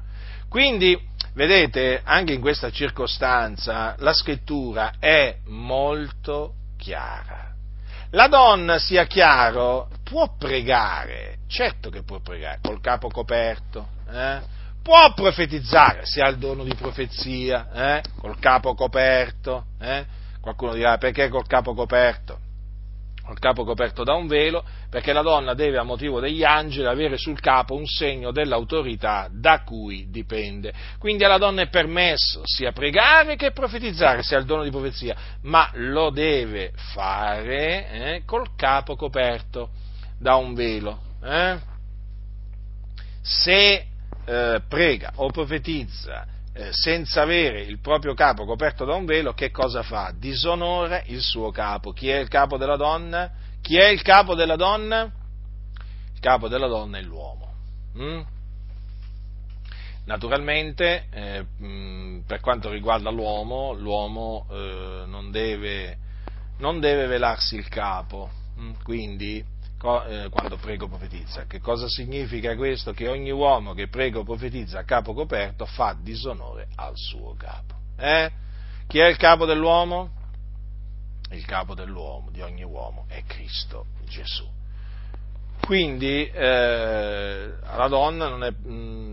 [0.49, 0.97] Quindi
[1.33, 7.44] vedete, anche in questa circostanza la scrittura è molto chiara.
[8.15, 14.39] La donna, sia chiaro, può pregare, certo che può pregare, col capo coperto, eh?
[14.81, 18.03] può profetizzare, se ha il dono di profezia, eh?
[18.17, 20.05] col capo coperto, eh?
[20.39, 22.39] qualcuno dirà perché col capo coperto?
[23.25, 27.17] Col capo coperto da un velo, perché la donna deve, a motivo degli angeli, avere
[27.17, 30.71] sul capo un segno dell'autorità da cui dipende.
[30.99, 35.15] Quindi alla donna è permesso sia pregare che profetizzare, se ha il dono di profezia,
[35.41, 39.71] ma lo deve fare eh, col capo coperto
[40.19, 40.99] da un velo.
[41.23, 41.57] Eh?
[43.21, 43.87] Se
[44.23, 49.51] eh, prega o profetizza eh, senza avere il proprio capo coperto da un velo, che
[49.51, 50.13] cosa fa?
[50.17, 51.91] Disonora il suo capo.
[51.91, 53.29] Chi è il capo della donna?
[53.61, 55.03] Chi è il capo della donna?
[56.13, 57.53] Il capo della donna è l'uomo.
[57.97, 58.21] Mm?
[60.05, 65.97] Naturalmente, eh, mm, per quanto riguarda l'uomo, l'uomo eh, non, deve,
[66.59, 68.71] non, deve, velarsi il capo, mm?
[68.81, 69.43] quindi
[70.29, 71.45] quando prego profetizza.
[71.45, 72.91] Che cosa significa questo?
[72.91, 77.75] Che ogni uomo che prega o profetizza a capo coperto fa disonore al suo capo.
[77.97, 78.31] Eh?
[78.87, 80.09] Chi è il capo dell'uomo?
[81.31, 84.47] Il capo dell'uomo, di ogni uomo, è Cristo Gesù.
[85.61, 88.51] Quindi eh, alla donna non è,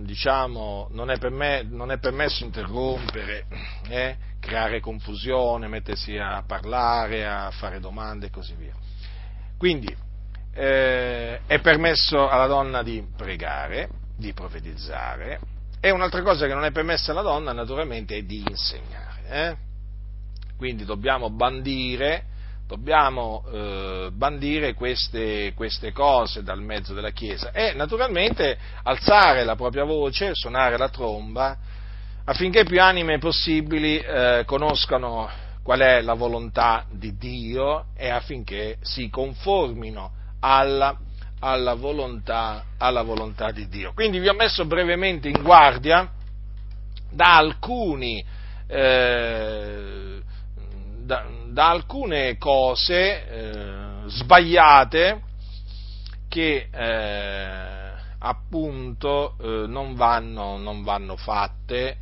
[0.04, 3.46] diciamo, non è, me, non è permesso interrompere,
[3.88, 8.74] eh, creare confusione, mettersi a parlare, a fare domande e così via.
[9.56, 9.96] Quindi
[10.54, 15.40] eh, è permesso alla donna di pregare, di profetizzare,
[15.80, 19.20] e un'altra cosa che non è permessa alla donna naturalmente è di insegnare.
[19.28, 19.56] Eh?
[20.56, 22.24] Quindi dobbiamo bandire,
[22.68, 29.82] dobbiamo, eh, bandire queste, queste, cose dal mezzo della Chiesa e naturalmente alzare la propria
[29.82, 31.58] voce, suonare la tromba,
[32.24, 35.28] affinché più anime possibili eh, conoscano
[35.64, 40.96] qual è la volontà di Dio e affinché si conformino alla,
[41.40, 43.92] alla, volontà, alla volontà di Dio.
[43.94, 46.10] Quindi vi ho messo brevemente in guardia
[47.10, 48.24] da alcuni
[48.66, 50.22] eh,
[50.98, 55.20] da, da, alcune cose eh, sbagliate
[56.28, 61.98] che eh, appunto eh, non vanno, non, vanno, fatte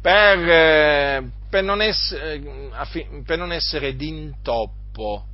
[0.00, 2.40] per, eh, per, non essere,
[3.24, 5.24] per, non essere, d'intoppo.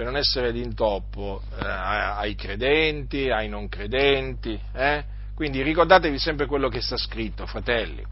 [0.00, 4.58] Per non essere d'intoppo eh, ai credenti, ai non credenti.
[4.72, 5.04] Eh?
[5.34, 8.02] Quindi ricordatevi sempre quello che sta scritto, fratelli.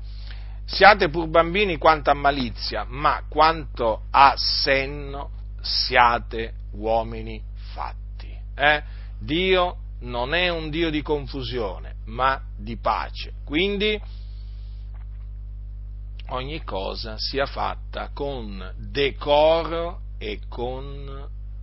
[0.66, 5.30] Siate pur bambini quanto a malizia, ma quanto a senno
[5.62, 8.36] siate uomini fatti.
[8.54, 8.82] Eh?
[9.18, 13.32] Dio non è un Dio di confusione, ma di pace.
[13.46, 13.98] Quindi
[16.26, 21.36] ogni cosa sia fatta con decoro e con